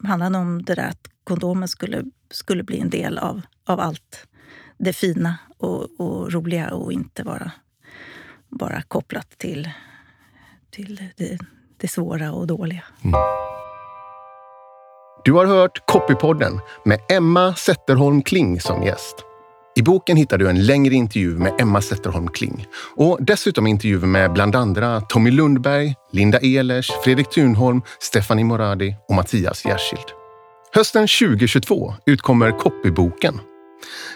handlade 0.05 0.39
om 0.39 0.65
det 0.65 0.75
där 0.75 0.89
att 0.89 1.09
kondomen 1.25 1.69
skulle, 1.69 2.05
skulle 2.31 2.63
bli 2.63 2.81
en 2.81 2.91
del 2.91 3.19
av, 3.19 3.43
av 3.65 3.81
allt 3.81 4.27
det 4.79 4.93
fina 4.93 5.39
och, 5.59 6.01
och 6.01 6.33
roliga 6.33 6.71
och 6.71 6.93
inte 6.93 7.23
vara 7.23 7.53
bara 8.57 8.83
kopplat 8.83 9.39
till, 9.39 9.71
till 10.71 11.01
det, 11.17 11.39
det 11.81 11.89
svåra 11.89 12.33
och 12.33 12.47
dåliga. 12.47 12.85
Mm. 13.05 13.21
Du 15.25 15.33
har 15.33 15.47
hört 15.47 15.87
Copypodden 15.87 16.61
med 16.85 17.01
Emma 17.09 17.55
Zetterholm 17.55 18.23
Kling 18.23 18.61
som 18.61 18.83
gäst. 18.83 19.17
I 19.77 19.83
boken 19.83 20.17
hittar 20.17 20.39
du 20.39 20.49
en 20.49 20.67
längre 20.67 20.95
intervju 20.95 21.39
med 21.39 21.61
Emma 21.61 21.81
Zetterholm 21.81 22.29
Kling 22.29 22.67
och 22.97 23.19
dessutom 23.21 23.67
intervjuer 23.67 24.07
med 24.07 24.33
bland 24.33 24.57
andra 24.57 25.01
Tommy 25.01 25.31
Lundberg, 25.31 25.95
Linda 26.13 26.39
Ehlers, 26.39 26.91
Fredrik 27.05 27.31
Thunholm, 27.31 27.83
Stephanie 28.01 28.45
Moradi 28.45 28.97
och 29.09 29.15
Mattias 29.15 29.65
Gärskild. 29.65 30.07
Hösten 30.75 31.03
2022 31.03 31.95
utkommer 32.07 32.51
Copyboken. 32.51 33.41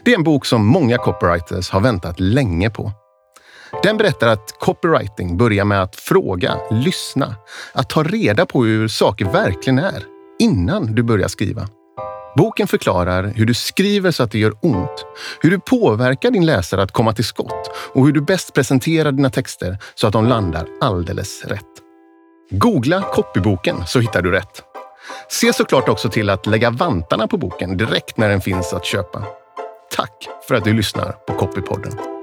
Det 0.05 0.12
är 0.12 0.16
en 0.16 0.24
bok 0.24 0.47
som 0.47 0.66
många 0.66 0.99
copywriters 0.99 1.70
har 1.70 1.80
väntat 1.80 2.20
länge 2.20 2.70
på. 2.70 2.93
Den 3.82 3.96
berättar 3.96 4.28
att 4.28 4.54
copywriting 4.58 5.36
börjar 5.36 5.64
med 5.64 5.82
att 5.82 5.96
fråga, 5.96 6.56
lyssna, 6.70 7.34
att 7.72 7.90
ta 7.90 8.02
reda 8.02 8.46
på 8.46 8.64
hur 8.64 8.88
saker 8.88 9.24
verkligen 9.24 9.78
är 9.78 10.04
innan 10.38 10.94
du 10.94 11.02
börjar 11.02 11.28
skriva. 11.28 11.68
Boken 12.36 12.68
förklarar 12.68 13.32
hur 13.36 13.46
du 13.46 13.54
skriver 13.54 14.10
så 14.10 14.22
att 14.22 14.30
det 14.30 14.38
gör 14.38 14.54
ont, 14.62 15.06
hur 15.40 15.50
du 15.50 15.60
påverkar 15.60 16.30
din 16.30 16.46
läsare 16.46 16.82
att 16.82 16.92
komma 16.92 17.12
till 17.12 17.24
skott 17.24 17.70
och 17.92 18.06
hur 18.06 18.12
du 18.12 18.20
bäst 18.20 18.54
presenterar 18.54 19.12
dina 19.12 19.30
texter 19.30 19.78
så 19.94 20.06
att 20.06 20.12
de 20.12 20.26
landar 20.26 20.66
alldeles 20.80 21.44
rätt. 21.44 21.64
Googla 22.50 23.02
copyboken 23.02 23.76
så 23.86 24.00
hittar 24.00 24.22
du 24.22 24.30
rätt. 24.30 24.62
Se 25.28 25.52
såklart 25.52 25.88
också 25.88 26.08
till 26.08 26.30
att 26.30 26.46
lägga 26.46 26.70
vantarna 26.70 27.26
på 27.26 27.36
boken 27.36 27.76
direkt 27.76 28.16
när 28.16 28.28
den 28.28 28.40
finns 28.40 28.72
att 28.72 28.84
köpa. 28.84 29.24
Tack 29.96 30.28
för 30.48 30.54
att 30.54 30.64
du 30.64 30.72
lyssnar 30.72 31.12
på 31.12 31.34
Copypodden. 31.34 32.19